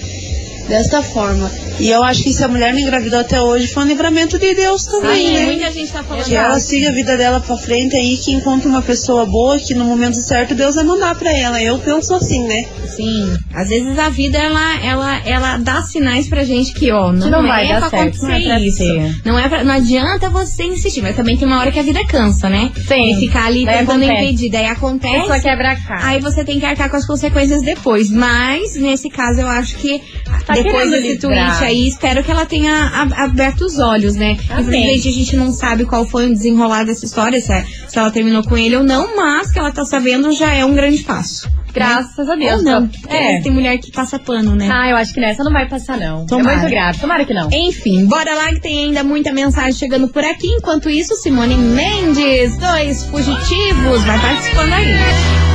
Desta 0.68 1.02
forma. 1.02 1.50
E 1.80 1.90
eu 1.90 2.04
acho 2.04 2.24
que 2.24 2.34
se 2.34 2.44
a 2.44 2.48
mulher 2.48 2.74
não 2.74 2.80
engravidou 2.80 3.20
até 3.20 3.40
hoje 3.42 3.68
foi 3.68 3.84
um 3.84 3.88
livramento 3.88 4.38
de 4.40 4.54
Deus 4.56 4.86
também, 4.86 5.28
Sim, 5.28 5.34
né? 5.34 5.46
muita 5.46 5.72
gente 5.72 5.92
tá 5.92 6.04
falando 6.04 6.26
Que 6.26 6.36
ela 6.36 6.58
isso. 6.58 6.68
siga 6.68 6.90
a 6.90 6.92
vida 6.92 7.16
dela 7.16 7.40
pra 7.40 7.56
frente 7.56 7.96
aí, 7.96 8.18
que 8.18 8.32
encontre 8.34 8.68
uma 8.68 8.82
pessoa 8.82 9.26
boa, 9.26 9.58
que 9.60 9.74
no 9.76 9.86
momento 9.86 10.16
certo 10.16 10.56
Deus 10.56 10.76
vai 10.76 10.84
mandar 10.84 11.16
pra 11.16 11.32
ela. 11.32 11.62
Eu 11.62 11.78
penso 11.80 12.14
assim, 12.16 12.46
né? 12.48 12.66
Sim, 12.88 13.38
às 13.54 13.70
vezes 13.70 13.98
a 13.98 14.10
vida 14.10 14.38
ela, 14.40 14.80
ela, 14.84 15.22
ela 15.26 15.58
dá 15.58 15.82
sinais 15.84 16.28
pra 16.28 16.44
gente 16.44 16.74
que, 16.74 16.92
ó, 16.92 17.12
não, 17.14 17.22
Que 17.22 17.30
não 17.30 17.46
é 17.46 17.48
vai 17.48 17.68
dar 17.68 17.80
pra 17.82 17.90
certo, 17.90 18.02
acontecer 18.04 18.26
não 18.28 18.34
é 18.34 18.42
pra 18.42 18.60
isso. 18.60 19.22
Não, 19.24 19.40
é 19.40 19.48
pra- 19.50 19.64
não 19.64 19.74
adianta 19.74 20.30
você 20.30 20.64
insistir, 20.64 21.02
mas 21.02 21.16
também 21.16 21.38
tem 21.38 21.48
uma 21.48 21.60
hora 21.60 21.72
que 21.72 21.80
a 21.80 21.84
vida 21.84 22.04
cansa, 22.06 22.50
né? 22.50 22.72
Sim. 22.88 23.14
E 23.14 23.20
ficar 23.20 23.46
ali 23.46 23.64
Daí 23.66 23.80
tentando 23.80 24.04
acontece. 24.04 24.24
impedir, 24.26 24.50
daí 24.50 24.66
acontece. 24.66 25.20
Pessoa 25.22 25.40
quebra 25.40 25.72
a 25.72 25.76
cara. 25.76 26.08
Aí 26.08 26.20
você 26.20 26.44
tem 26.44 26.60
que 26.60 26.66
arcar 26.66 26.90
com 26.90 26.98
as 26.98 27.06
consequências 27.06 27.62
depois. 27.62 28.10
Mas, 28.10 28.76
nesse 28.76 29.10
caso, 29.10 29.40
eu 29.42 29.48
acho 29.48 29.78
que 29.78 30.02
Tá 30.46 30.57
depois 30.64 30.92
desse 30.92 31.08
livrar. 31.14 31.58
tweet 31.60 31.64
aí, 31.64 31.88
espero 31.88 32.24
que 32.24 32.32
ela 32.32 32.46
tenha 32.46 33.08
aberto 33.16 33.62
os 33.62 33.80
olhos, 33.80 34.16
né? 34.16 34.38
Amém. 34.50 34.62
Infelizmente, 34.62 35.08
a 35.08 35.12
gente 35.12 35.36
não 35.36 35.52
sabe 35.52 35.86
qual 35.86 36.06
foi 36.06 36.28
o 36.28 36.34
desenrolar 36.34 36.84
dessa 36.84 37.06
história, 37.06 37.40
se, 37.42 37.52
é- 37.52 37.66
se 37.88 37.98
ela 37.98 38.12
terminou 38.12 38.44
com 38.44 38.58
ele 38.58 38.76
ou 38.76 38.84
não, 38.84 39.16
mas 39.16 39.52
que 39.52 39.60
ela 39.60 39.72
tá 39.72 39.86
sabendo 39.86 40.32
já 40.34 40.54
é 40.54 40.64
um 40.66 40.74
grande 40.74 41.04
passo. 41.04 41.50
Graças 41.74 42.28
a 42.28 42.36
Deus. 42.36 42.58
Ou 42.60 42.64
não, 42.64 42.88
vezes 42.88 43.44
tem 43.44 43.52
mulher 43.52 43.78
que 43.78 43.92
passa 43.92 44.18
pano, 44.18 44.56
né? 44.56 44.68
Ah, 44.72 44.90
eu 44.90 44.96
acho 44.96 45.14
que 45.14 45.20
nessa 45.20 45.44
não 45.44 45.52
vai 45.54 45.68
passar, 45.70 45.96
não. 45.96 46.26
Tomara. 46.26 46.54
É 46.54 46.58
muito 46.62 46.70
grave. 46.72 46.98
Tomara 47.00 47.24
que 47.24 47.34
não. 47.36 47.50
Enfim, 47.52 48.06
bora 48.08 48.34
lá 48.34 48.48
que 48.48 48.60
tem 48.62 48.86
ainda 48.86 49.04
muita 49.04 49.32
mensagem 49.32 49.74
chegando 49.74 50.08
por 50.08 50.24
aqui. 50.24 50.48
Enquanto 50.48 50.90
isso, 50.90 51.16
Simone 51.18 51.56
Mendes, 51.56 52.58
dois 52.58 53.04
fugitivos, 53.06 54.04
vai 54.06 54.20
participando 54.20 54.74
aí. 54.74 54.88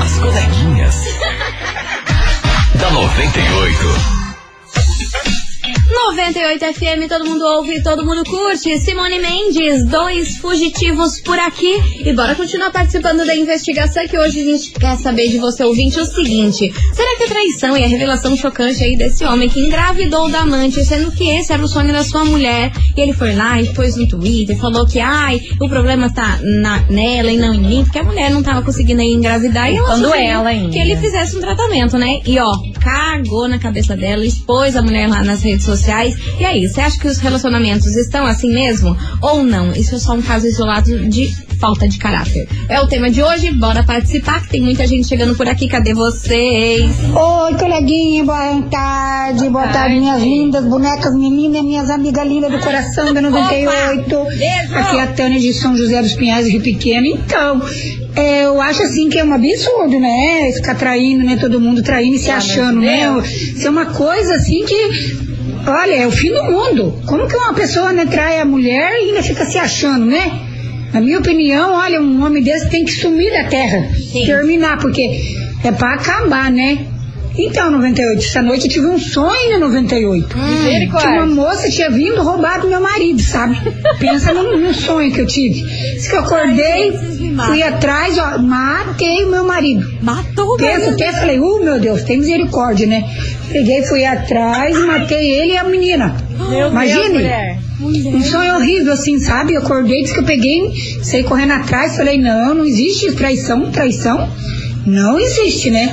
As 0.01 0.19
coleguinhas. 0.19 0.95
da 2.79 2.91
98. 2.91 4.22
98 5.93 6.65
FM, 6.75 7.07
todo 7.07 7.27
mundo 7.27 7.45
ouve, 7.45 7.83
todo 7.83 8.05
mundo 8.05 8.25
curte. 8.25 8.79
Simone 8.79 9.19
Mendes, 9.19 9.85
dois 9.85 10.39
fugitivos 10.39 11.21
por 11.21 11.39
aqui. 11.39 11.75
E 12.03 12.13
bora 12.15 12.35
continuar 12.35 12.71
participando 12.71 13.27
da 13.27 13.37
investigação 13.37 14.09
que 14.09 14.19
hoje 14.19 14.41
a 14.41 14.45
gente 14.45 14.71
quer 14.71 14.97
saber 14.97 15.29
de 15.29 15.39
você, 15.39 15.63
ouvinte, 15.63 16.01
o 16.01 16.07
seguinte. 16.07 16.73
Será 16.95 17.17
que 17.19 17.25
a 17.25 17.29
traição 17.29 17.77
e 17.77 17.85
a 17.85 17.87
revelação 17.87 18.35
chocante 18.37 18.83
aí 18.83 18.97
desse 18.97 19.23
homem 19.25 19.51
que 19.51 19.61
engravidou 19.61 20.31
da 20.31 20.41
amante, 20.41 20.83
sendo 20.83 21.13
que 21.13 21.29
esse 21.29 21.53
era 21.53 21.63
o 21.63 21.69
sonho 21.69 21.93
da 21.93 22.03
sua 22.03 22.25
mulher, 22.25 22.73
e 22.97 23.01
ele 23.01 23.13
foi 23.13 23.35
lá 23.35 23.61
e 23.61 23.73
pôs 23.75 23.95
no 23.95 24.09
Twitter, 24.09 24.57
falou 24.57 24.87
que, 24.87 24.99
ai, 24.99 25.43
o 25.61 25.69
problema 25.69 26.11
tá 26.11 26.41
na, 26.63 26.81
nela 26.89 27.31
e 27.31 27.37
não 27.37 27.53
em 27.53 27.61
mim, 27.61 27.85
porque 27.85 27.99
a 27.99 28.05
mulher 28.05 28.31
não 28.31 28.43
tava 28.43 28.63
conseguindo 28.63 29.03
aí 29.03 29.13
engravidar 29.13 29.71
e 29.71 29.77
ela 29.77 29.89
Quando 29.89 30.15
ela 30.15 30.49
ainda. 30.49 30.71
que 30.71 30.79
ele 30.79 30.97
fizesse 30.97 31.37
um 31.37 31.41
tratamento, 31.41 31.99
né? 31.99 32.21
E 32.25 32.39
ó, 32.39 32.51
cagou 32.81 33.47
na 33.47 33.59
cabeça 33.59 33.95
dela, 33.95 34.25
expôs 34.25 34.75
a 34.75 34.83
mulher 34.83 35.07
lá 35.07 35.23
nas 35.23 35.43
redes 35.43 35.67
sociais. 35.67 35.82
E 36.39 36.45
aí, 36.45 36.69
você 36.69 36.81
acha 36.81 36.99
que 36.99 37.07
os 37.07 37.19
relacionamentos 37.19 37.95
estão 37.97 38.27
assim 38.27 38.53
mesmo? 38.53 38.97
Ou 39.21 39.43
não? 39.43 39.73
Isso 39.73 39.95
é 39.95 39.99
só 39.99 40.15
um 40.15 40.23
caso 40.23 40.47
isolado 40.47 41.09
de 41.09 41.33
falta 41.61 41.89
de 41.89 41.97
caráter. 41.99 42.49
É 42.69 42.81
o 42.81 42.89
tema 42.89 43.09
de 43.09 43.23
hoje, 43.23 43.53
bora 43.53 43.85
participar, 43.85 44.43
que 44.43 44.51
tem 44.51 44.61
muita 44.61 44.85
gente 44.87 45.07
chegando 45.07 45.37
por 45.37 45.49
aqui. 45.49 45.69
Cadê 45.69 45.95
vocês? 45.95 46.91
Oi, 47.15 47.55
coleguinha, 47.55 48.25
boa 48.25 48.63
tarde, 48.63 49.49
boa 49.49 49.69
tarde, 49.69 50.01
minhas 50.01 50.21
lindas 50.21 50.65
bonecas 50.65 51.15
meninas, 51.15 51.63
minhas 51.63 51.89
amigas 51.89 52.27
lindas 52.27 52.51
do 52.51 52.59
coração 52.59 53.15
da 53.15 53.21
98. 53.21 54.25
Beijo! 54.25 54.75
Aqui 54.75 54.97
é 54.97 55.03
a 55.03 55.07
Tânia 55.07 55.39
de 55.39 55.53
São 55.55 55.77
José 55.77 56.03
dos 56.03 56.15
Pinhais, 56.15 56.49
Rio 56.49 56.61
Pequeno. 56.63 57.07
Então, 57.07 57.63
é, 58.17 58.45
eu 58.45 58.61
acho 58.61 58.83
assim 58.83 59.09
que 59.09 59.19
é 59.19 59.25
um 59.25 59.33
absurdo, 59.33 59.99
né? 60.01 60.51
Ficar 60.55 60.75
traindo, 60.75 61.25
né? 61.25 61.37
Todo 61.41 61.61
mundo 61.61 61.83
traindo 61.83 62.17
e 62.17 62.19
se 62.19 62.31
achando, 62.31 62.81
né? 62.81 63.07
Isso 63.25 63.67
é 63.67 63.71
uma 63.71 63.87
coisa 63.87 64.35
assim 64.35 64.65
que. 64.65 65.32
Olha, 65.67 65.95
é 65.95 66.07
o 66.07 66.11
fim 66.11 66.33
do 66.33 66.45
mundo. 66.45 67.01
Como 67.07 67.27
que 67.29 67.37
uma 67.37 67.55
pessoa 67.55 67.93
né, 67.93 68.07
trai 68.07 68.41
a 68.41 68.45
mulher 68.45 68.93
e 68.95 69.09
ainda 69.11 69.23
fica 69.23 69.45
se 69.45 69.59
achando, 69.59 70.07
né? 70.07 70.41
Na 70.93 71.01
minha 71.01 71.19
opinião, 71.19 71.73
olha, 71.75 72.01
um 72.01 72.25
homem 72.25 72.43
desse 72.43 72.69
tem 72.69 72.85
que 72.85 72.93
sumir 72.93 73.33
da 73.33 73.45
terra. 73.49 73.89
Terminar, 74.27 74.79
porque 74.79 75.03
é 75.65 75.73
pra 75.73 75.95
acabar, 75.95 76.51
né? 76.51 76.87
Então, 77.39 77.71
98, 77.71 78.19
essa 78.19 78.43
noite 78.43 78.67
eu 78.67 78.71
tive 78.71 78.87
um 78.89 78.99
sonho 78.99 79.59
no 79.59 79.69
98. 79.69 80.29
que 81.01 81.07
uma 81.07 81.27
moça 81.27 81.71
tinha 81.71 81.91
vindo 81.91 82.23
roubar 82.23 82.61
do 82.61 82.69
meu 82.69 82.81
marido, 82.81 83.23
sabe? 83.23 83.57
Pensa 83.99 84.35
num, 84.35 84.59
num 84.59 84.75
sonho 84.75 85.11
que 85.11 85.21
eu 85.21 85.27
tive. 85.27 85.63
Diz 85.63 86.09
que 86.09 86.15
eu 86.15 86.21
acordei, 86.21 86.93
fui 87.47 87.63
atrás, 87.63 88.19
ó, 88.19 88.39
matei 88.39 89.25
o 89.25 89.31
meu 89.31 89.45
marido. 89.45 89.91
Matou 90.03 90.55
o 90.55 90.57
Pensa, 90.59 90.91
marido? 90.91 90.93
até 90.93 91.13
falei, 91.13 91.41
uh, 91.41 91.65
meu 91.65 91.81
Deus, 91.81 92.03
tem 92.03 92.19
misericórdia, 92.19 92.87
né? 92.87 93.03
Peguei, 93.51 93.83
fui 93.83 94.05
atrás, 94.05 94.79
matei 94.87 95.41
ele 95.41 95.53
e 95.53 95.57
a 95.57 95.65
menina. 95.65 96.17
Meu 96.49 96.69
Imagine. 96.69 97.01
Deus, 97.01 97.13
mulher. 97.13 97.59
Um 97.81 98.23
sonho 98.23 98.57
horrível, 98.57 98.93
assim, 98.93 99.19
sabe? 99.19 99.55
Eu 99.55 99.63
acordei, 99.63 100.03
disse 100.03 100.15
que 100.15 100.21
eu 100.21 100.25
peguei, 100.25 100.71
saí 101.03 101.25
correndo 101.25 101.53
atrás, 101.53 101.97
falei, 101.97 102.17
não, 102.19 102.55
não 102.55 102.65
existe 102.65 103.13
traição, 103.13 103.71
traição. 103.71 104.29
Não 104.87 105.19
existe, 105.19 105.71
né? 105.71 105.93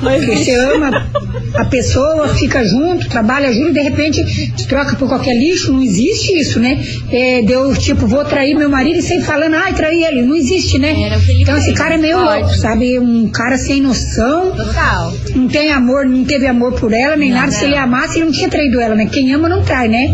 Porque 0.00 0.36
você 0.44 0.54
ama 0.54 1.06
a 1.54 1.64
pessoa, 1.64 2.28
fica 2.34 2.62
junto, 2.64 3.08
trabalha 3.08 3.52
junto, 3.52 3.72
de 3.72 3.80
repente 3.80 4.22
te 4.52 4.66
troca 4.66 4.94
por 4.96 5.08
qualquer 5.08 5.34
lixo, 5.34 5.72
não 5.72 5.82
existe 5.82 6.38
isso, 6.38 6.60
né? 6.60 6.78
É, 7.10 7.42
deu 7.42 7.74
tipo, 7.74 8.06
vou 8.06 8.24
trair 8.24 8.54
meu 8.54 8.68
marido 8.68 8.98
e 8.98 9.02
sem 9.02 9.22
falando, 9.22 9.54
ai, 9.54 9.72
traí 9.72 10.04
ele, 10.04 10.22
não 10.22 10.34
existe, 10.34 10.78
né? 10.78 10.94
Então 11.40 11.56
esse 11.56 11.72
cara 11.72 11.94
é 11.94 11.98
meio 11.98 12.22
louco, 12.22 12.54
sabe? 12.56 12.98
Um 12.98 13.28
cara 13.30 13.56
sem 13.56 13.80
noção, 13.80 14.52
Total. 14.54 15.14
não 15.34 15.48
tem 15.48 15.72
amor, 15.72 16.06
não 16.06 16.24
teve 16.24 16.46
amor 16.46 16.72
por 16.74 16.92
ela, 16.92 17.16
nem 17.16 17.30
Não, 17.30 17.38
nada. 17.38 17.52
Se 17.52 17.62
não. 17.62 17.68
ele 17.68 17.76
amasse, 17.76 18.18
ele 18.18 18.26
não 18.26 18.32
tinha 18.32 18.48
traído 18.50 18.80
ela, 18.80 18.94
né? 18.94 19.06
Quem 19.06 19.32
ama 19.32 19.48
não 19.48 19.62
trai, 19.62 19.88
né? 19.88 20.06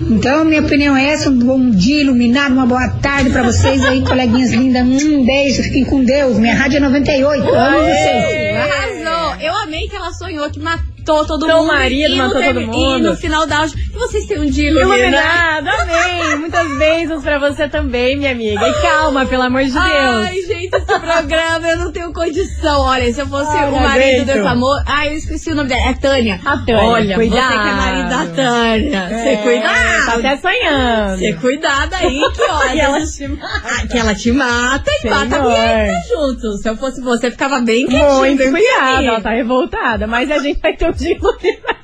Então, 0.00 0.44
minha 0.44 0.60
opinião 0.60 0.96
é 0.96 1.10
essa. 1.12 1.30
Um 1.30 1.38
bom 1.38 1.70
dia 1.70 2.02
iluminado, 2.02 2.52
uma 2.52 2.66
boa 2.66 2.88
tarde 3.00 3.30
pra 3.30 3.42
vocês 3.42 3.84
aí, 3.84 4.02
coleguinhas 4.06 4.52
lindas. 4.52 4.82
Um 5.04 5.24
beijo, 5.24 5.62
fiquem 5.62 5.84
com 5.84 6.04
Deus. 6.04 6.38
Minha 6.38 6.54
rádio 6.54 6.78
é 6.78 6.80
98. 6.80 7.48
Amo 7.48 7.78
vocês. 7.78 8.56
Arrasou! 8.56 9.40
Eu 9.40 9.54
amei 9.62 9.88
que 9.88 9.96
ela 9.96 10.12
sonhou 10.12 10.50
que 10.50 10.58
matou 10.58 10.93
todo 11.04 11.44
Seu 11.46 11.56
mundo. 11.58 11.66
marido 11.68 12.12
e 12.14 12.16
no 12.16 12.24
matou 12.24 12.42
todo 12.42 12.60
mundo. 12.62 12.98
E 12.98 13.02
no 13.02 13.16
final 13.16 13.46
da 13.46 13.58
áudio, 13.58 13.76
e 13.78 13.98
vocês 13.98 14.26
têm 14.26 14.38
um 14.40 14.46
dia 14.50 14.70
iluminado. 14.70 15.68
Amém. 15.68 16.36
Muitas 16.40 16.78
bênçãos 16.78 17.22
pra 17.22 17.38
você 17.38 17.68
também, 17.68 18.16
minha 18.16 18.32
amiga. 18.32 18.66
E 18.68 18.72
calma, 18.82 19.24
pelo 19.26 19.42
amor 19.42 19.62
de 19.64 19.70
Deus. 19.72 19.84
Ai, 19.84 20.34
gente, 20.46 20.74
esse 20.74 20.84
programa 21.00 21.68
eu 21.68 21.78
não 21.78 21.92
tenho 21.92 22.12
condição. 22.12 22.80
Olha, 22.80 23.12
se 23.12 23.20
eu 23.20 23.26
fosse 23.26 23.56
Ai, 23.56 23.68
o 23.68 23.72
marido 23.72 24.04
aguento. 24.22 24.26
desse 24.26 24.46
amor. 24.46 24.82
Ai, 24.86 25.08
eu 25.08 25.12
esqueci 25.18 25.50
o 25.50 25.54
nome 25.54 25.68
dela. 25.68 25.82
É 25.90 25.94
Tânia. 25.94 26.40
A 26.44 26.58
Tânia, 26.58 26.82
Olha, 26.82 27.14
cuidado. 27.14 27.46
você 27.46 27.52
que 27.62 27.68
é 27.68 27.72
marido 27.72 28.08
da 28.08 28.26
Tânia. 28.34 29.08
Você 29.08 29.28
É, 29.28 29.36
cuidado. 29.36 30.04
Tá 30.06 30.14
até 30.14 30.36
sonhando. 30.38 31.18
Você 31.18 31.32
cuidado 31.34 31.94
aí, 31.94 32.20
que 32.34 32.42
olha. 32.50 32.74
E 32.74 32.80
ela 32.80 33.00
te 33.06 33.28
mata. 33.28 33.62
Ah, 33.64 33.86
que 33.86 33.98
ela 33.98 34.14
te 34.14 34.32
mata 34.32 34.90
e 35.04 35.08
mata 35.10 35.36
a 35.36 35.42
mulher 35.42 35.92
junto. 36.08 36.52
Se 36.58 36.68
eu 36.68 36.76
fosse 36.76 37.00
você, 37.00 37.30
ficava 37.30 37.60
bem 37.60 37.86
quietinho. 37.86 38.14
Muito 38.18 38.42
cuidado, 38.50 39.04
ela 39.04 39.20
tá 39.20 39.30
revoltada, 39.34 40.06
mas 40.06 40.30
a 40.30 40.38
gente 40.38 40.60
vai 40.60 40.74
ter 40.76 40.86
iluminado. 41.02 41.74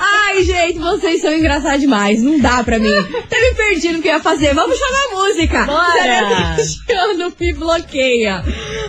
Ai, 0.00 0.42
gente, 0.44 0.78
vocês 0.78 1.20
são 1.20 1.32
engraçados 1.32 1.80
demais. 1.80 2.22
Não 2.22 2.38
dá 2.40 2.62
pra 2.64 2.78
mim. 2.78 2.96
Até 2.96 3.40
me 3.40 3.54
perdi 3.54 3.92
no 3.92 4.00
que 4.02 4.08
eu 4.08 4.14
ia 4.14 4.20
fazer. 4.20 4.54
Vamos 4.54 4.78
chamar 4.78 4.98
a 4.98 5.16
música. 5.26 5.64
Bora. 5.64 6.54
Cristiano 6.56 7.32
me 7.38 7.52
bloqueia? 7.52 8.42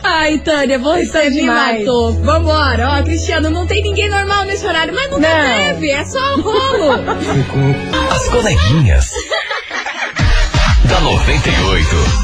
Ai, 0.04 0.38
Tânia, 0.39 0.80
você 0.80 1.30
me 1.30 1.42
demais. 1.42 1.80
matou. 1.80 2.13
Vambora. 2.24 3.00
Ó, 3.00 3.04
Cristiano, 3.04 3.50
não 3.50 3.68
tem 3.68 3.82
ninguém 3.84 4.10
normal 4.10 4.46
nesse 4.46 4.66
horário, 4.66 4.94
mas 4.94 5.10
não, 5.12 5.20
Não. 5.20 5.30
deve. 5.30 5.89
É 5.92 6.04
só 6.06 6.36
rolo. 6.38 6.94
As 8.12 8.28
coleguinhas. 8.30 9.10
da 10.86 11.00
98. 11.02 12.22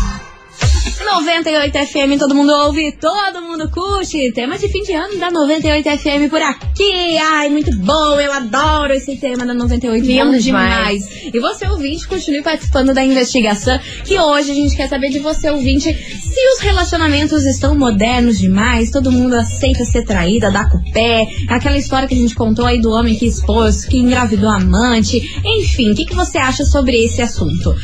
98 1.11 1.73
FM, 1.87 2.19
todo 2.19 2.35
mundo 2.35 2.53
ouve, 2.53 2.91
todo 2.91 3.41
mundo 3.41 3.67
curte. 3.69 4.31
Tema 4.31 4.59
de 4.59 4.69
fim 4.69 4.83
de 4.83 4.93
ano 4.93 5.17
da 5.17 5.31
98 5.31 5.89
FM 5.97 6.29
por 6.29 6.41
aqui. 6.41 7.17
Ai, 7.17 7.49
muito 7.49 7.75
bom, 7.77 8.19
eu 8.19 8.31
adoro 8.31 8.93
esse 8.93 9.17
tema 9.17 9.43
da 9.43 9.53
98. 9.53 10.05
Lindo 10.05 10.31
bom 10.31 10.37
demais. 10.37 11.09
E 11.33 11.39
você, 11.39 11.67
ouvinte, 11.67 12.07
continue 12.07 12.43
participando 12.43 12.93
da 12.93 13.03
investigação, 13.03 13.79
que 14.05 14.19
hoje 14.19 14.51
a 14.51 14.53
gente 14.53 14.75
quer 14.75 14.87
saber 14.87 15.09
de 15.09 15.19
você, 15.19 15.49
ouvinte, 15.49 15.91
se 15.91 16.53
os 16.53 16.59
relacionamentos 16.59 17.43
estão 17.43 17.75
modernos 17.75 18.37
demais, 18.37 18.91
todo 18.91 19.11
mundo 19.11 19.33
aceita 19.33 19.83
ser 19.85 20.05
traída, 20.05 20.51
dá 20.51 20.69
com 20.69 20.77
o 20.77 20.91
pé, 20.91 21.27
aquela 21.49 21.77
história 21.77 22.07
que 22.07 22.13
a 22.13 22.17
gente 22.17 22.35
contou 22.35 22.65
aí 22.65 22.79
do 22.79 22.91
homem 22.91 23.15
que 23.15 23.25
expôs, 23.25 23.83
que 23.83 23.97
engravidou 23.97 24.49
a 24.49 24.57
amante, 24.57 25.19
enfim, 25.43 25.91
o 25.91 25.95
que, 25.95 26.05
que 26.05 26.15
você 26.15 26.37
acha 26.37 26.63
sobre 26.63 27.03
esse 27.03 27.21
assunto? 27.21 27.75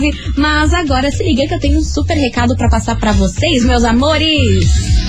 998900989, 0.00 0.34
mas 0.36 0.74
agora 0.74 1.10
se 1.10 1.22
liga 1.22 1.46
que 1.46 1.54
eu 1.54 1.60
tenho 1.60 1.78
um 1.78 1.84
super 1.84 2.14
recado 2.14 2.56
pra 2.56 2.68
passar 2.68 2.96
pra 2.96 3.12
vocês, 3.12 3.64
meus 3.64 3.84
amores! 3.84 5.00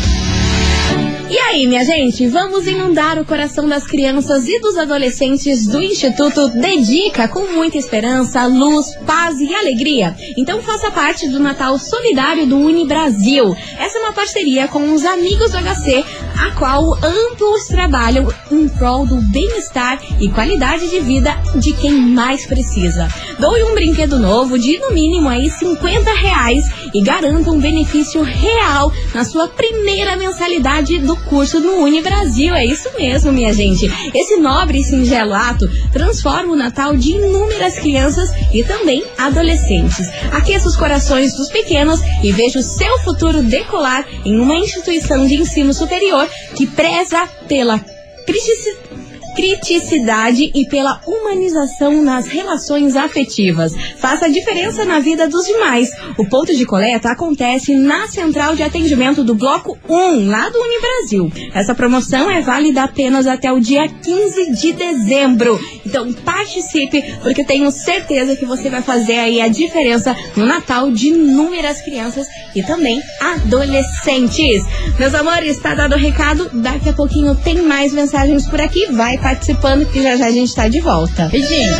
E 1.31 1.37
aí, 1.37 1.65
minha 1.65 1.85
gente, 1.85 2.27
vamos 2.27 2.67
inundar 2.67 3.17
o 3.17 3.23
coração 3.23 3.65
das 3.65 3.87
crianças 3.87 4.49
e 4.49 4.59
dos 4.59 4.77
adolescentes 4.77 5.65
do 5.65 5.81
Instituto 5.81 6.49
Dedica 6.49 7.25
com 7.29 7.53
muita 7.53 7.77
esperança, 7.77 8.45
luz, 8.47 8.93
paz 9.07 9.39
e 9.39 9.55
alegria. 9.55 10.13
Então 10.37 10.61
faça 10.61 10.91
parte 10.91 11.29
do 11.29 11.39
Natal 11.39 11.79
Solidário 11.79 12.45
do 12.45 12.57
Uni 12.57 12.85
Brasil. 12.85 13.55
Essa 13.79 13.97
é 13.97 14.01
uma 14.01 14.11
parceria 14.11 14.67
com 14.67 14.93
os 14.93 15.05
amigos 15.05 15.51
do 15.51 15.57
HC, 15.57 16.03
a 16.41 16.49
qual 16.55 16.97
ambos 17.03 17.67
trabalham 17.67 18.27
em 18.51 18.67
prol 18.67 19.05
do 19.05 19.21
bem-estar 19.31 19.99
e 20.19 20.27
qualidade 20.27 20.89
de 20.89 20.99
vida 20.99 21.37
de 21.55 21.71
quem 21.73 21.91
mais 21.91 22.47
precisa. 22.47 23.07
Doe 23.37 23.63
um 23.63 23.75
brinquedo 23.75 24.17
novo 24.17 24.57
de 24.57 24.79
no 24.79 24.91
mínimo 24.91 25.29
aí 25.29 25.51
50 25.51 26.11
reais 26.13 26.63
e 26.93 27.01
garanta 27.01 27.51
um 27.51 27.59
benefício 27.59 28.21
real 28.21 28.91
na 29.13 29.23
sua 29.23 29.47
primeira 29.47 30.15
mensalidade 30.15 30.97
do 30.99 31.15
curso 31.15 31.59
no 31.59 31.77
Uni 31.83 32.01
Brasil. 32.01 32.53
É 32.53 32.65
isso 32.65 32.89
mesmo, 32.97 33.31
minha 33.31 33.53
gente. 33.53 33.85
Esse 34.13 34.37
nobre 34.37 34.79
e 34.79 34.83
singelo 34.83 35.33
ato 35.33 35.65
transforma 35.91 36.53
o 36.53 36.55
Natal 36.55 36.95
de 36.95 37.11
inúmeras 37.11 37.79
crianças 37.79 38.29
e 38.53 38.63
também 38.63 39.03
adolescentes. 39.17 40.09
Aqueça 40.31 40.67
os 40.67 40.75
corações 40.75 41.33
dos 41.35 41.49
pequenos 41.49 41.99
e 42.23 42.31
veja 42.31 42.59
o 42.59 42.63
seu 42.63 42.99
futuro 42.99 43.43
decolar 43.43 44.05
em 44.25 44.39
uma 44.39 44.55
instituição 44.55 45.25
de 45.25 45.35
ensino 45.35 45.73
superior 45.73 46.27
que 46.55 46.67
preza 46.67 47.27
pela 47.47 47.79
criticidade 48.25 48.90
criticidade 49.35 50.51
e 50.53 50.65
pela 50.67 51.01
humanização 51.05 52.01
nas 52.01 52.27
relações 52.27 52.95
afetivas. 52.95 53.73
Faça 53.97 54.25
a 54.25 54.29
diferença 54.29 54.85
na 54.85 54.99
vida 54.99 55.27
dos 55.27 55.45
demais. 55.45 55.89
O 56.17 56.27
ponto 56.27 56.55
de 56.55 56.65
coleta 56.65 57.09
acontece 57.09 57.75
na 57.75 58.07
central 58.07 58.55
de 58.55 58.63
atendimento 58.63 59.23
do 59.23 59.35
Bloco 59.35 59.77
1, 59.87 60.29
lá 60.29 60.49
do 60.49 60.59
Unibrasil. 60.59 61.31
Essa 61.53 61.75
promoção 61.75 62.29
é 62.29 62.41
válida 62.41 62.83
apenas 62.83 63.27
até 63.27 63.51
o 63.51 63.59
dia 63.59 63.87
15 63.87 64.55
de 64.55 64.73
dezembro. 64.73 65.59
Então 65.85 66.11
participe, 66.13 67.03
porque 67.21 67.43
tenho 67.43 67.71
certeza 67.71 68.35
que 68.35 68.45
você 68.45 68.69
vai 68.69 68.81
fazer 68.81 69.19
aí 69.19 69.41
a 69.41 69.47
diferença 69.47 70.15
no 70.35 70.45
Natal 70.45 70.91
de 70.91 71.09
inúmeras 71.09 71.81
crianças 71.81 72.27
e 72.55 72.63
também 72.63 73.01
adolescentes. 73.19 74.63
Meus 74.99 75.13
amores, 75.13 75.57
está 75.57 75.73
dado 75.73 75.95
o 75.95 75.97
recado. 75.97 76.49
Daqui 76.53 76.89
a 76.89 76.93
pouquinho 76.93 77.35
tem 77.35 77.61
mais 77.61 77.93
mensagens 77.93 78.47
por 78.47 78.59
aqui. 78.59 78.87
Vai 78.87 79.17
participando 79.31 79.85
que 79.85 80.03
já 80.03 80.17
já 80.17 80.25
a 80.25 80.31
gente 80.31 80.53
tá 80.53 80.67
de 80.67 80.81
volta. 80.81 81.29
Beijinho. 81.29 81.73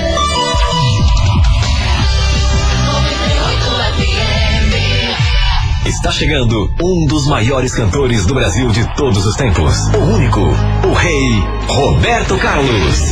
Está 5.86 6.12
chegando 6.12 6.74
um 6.82 7.06
dos 7.06 7.28
maiores 7.28 7.74
cantores 7.74 8.26
do 8.26 8.34
Brasil 8.34 8.70
de 8.70 8.96
todos 8.96 9.26
os 9.26 9.36
tempos. 9.36 9.76
O 9.94 9.98
único, 9.98 10.40
o 10.40 10.94
rei 10.94 11.44
Roberto 11.68 12.38
Carlos. 12.38 13.12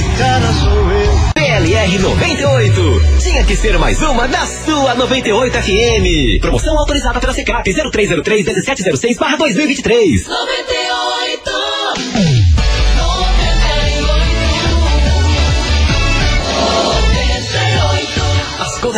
PLR 1.35 1.99
98. 1.99 3.01
Tinha 3.21 3.43
que 3.43 3.55
ser 3.57 3.77
mais 3.77 4.01
uma 4.01 4.27
da 4.27 4.45
sua 4.45 4.95
98 4.95 5.57
FM. 5.57 6.39
Promoção 6.39 6.77
autorizada 6.79 7.19
pela 7.19 7.33
Secap 7.33 7.69
0303 7.69 8.45
1706 8.45 9.17
2023. 9.37 10.27
98. 10.27 10.78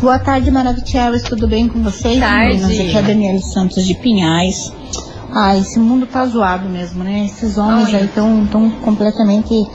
Boa 0.00 0.20
tarde, 0.20 0.52
Maravicheros. 0.52 1.22
Tudo 1.22 1.48
bem 1.48 1.66
com 1.66 1.82
vocês? 1.82 2.20
Tarde. 2.20 2.58
meninas? 2.58 2.70
Aqui 2.70 2.96
é 2.96 2.98
a 2.98 3.02
Daniela 3.02 3.40
Santos 3.40 3.84
de 3.84 3.94
Pinhais. 3.94 4.72
Ah, 5.34 5.58
esse 5.58 5.80
mundo 5.80 6.06
tá 6.06 6.24
zoado 6.26 6.68
mesmo, 6.68 7.02
né? 7.02 7.26
Esses 7.26 7.58
homens 7.58 7.88
Olha. 7.88 7.98
aí 7.98 8.04
estão 8.04 8.46
tão 8.46 8.70
completamente, 8.70 9.66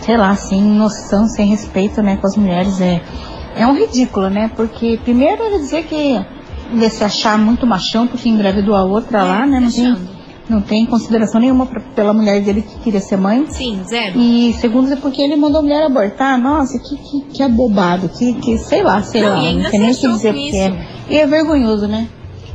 sei 0.00 0.16
lá, 0.16 0.34
sem 0.34 0.62
noção, 0.62 1.26
sem 1.26 1.48
respeito, 1.48 2.00
né, 2.02 2.16
com 2.16 2.26
as 2.26 2.36
mulheres. 2.36 2.80
É, 2.80 3.02
é 3.54 3.66
um 3.66 3.76
ridículo, 3.76 4.30
né? 4.30 4.50
Porque 4.56 4.98
primeiro 5.04 5.42
ele 5.42 5.58
dizer 5.58 5.84
que 5.84 6.18
ele 6.72 6.88
se 6.88 7.04
achar 7.04 7.36
muito 7.36 7.66
machão 7.66 8.06
porque 8.06 8.30
engravidou 8.30 8.74
a 8.74 8.82
outra 8.82 9.22
lá, 9.22 9.44
né? 9.44 9.60
Não 9.60 9.70
tem, 9.70 9.94
não 10.52 10.60
tem 10.60 10.86
consideração 10.86 11.40
nenhuma 11.40 11.66
pra- 11.66 11.80
pela 11.94 12.12
mulher 12.12 12.40
dele 12.42 12.62
que 12.62 12.78
queria 12.80 13.00
ser 13.00 13.16
mãe. 13.16 13.44
Sim, 13.48 13.80
zero. 13.88 14.18
E 14.18 14.52
segundo 14.54 14.92
é 14.92 14.96
porque 14.96 15.20
ele 15.22 15.36
mandou 15.36 15.60
a 15.60 15.62
mulher 15.62 15.84
abortar. 15.84 16.38
Nossa, 16.40 16.78
que, 16.78 16.96
que, 16.96 17.20
que 17.32 17.42
abobado, 17.42 18.08
que, 18.08 18.34
que 18.34 18.58
sei 18.58 18.82
lá, 18.82 19.02
sei 19.02 19.22
Não, 19.22 19.28
lá. 19.30 19.36
Não 19.52 19.70
sei 19.70 19.78
nem 19.78 19.90
o 19.90 19.94
que 19.96 20.08
dizer 20.08 20.32
porque 20.32 20.56
é. 20.56 20.86
E 21.10 21.16
é 21.18 21.26
vergonhoso, 21.26 21.86
né? 21.88 22.06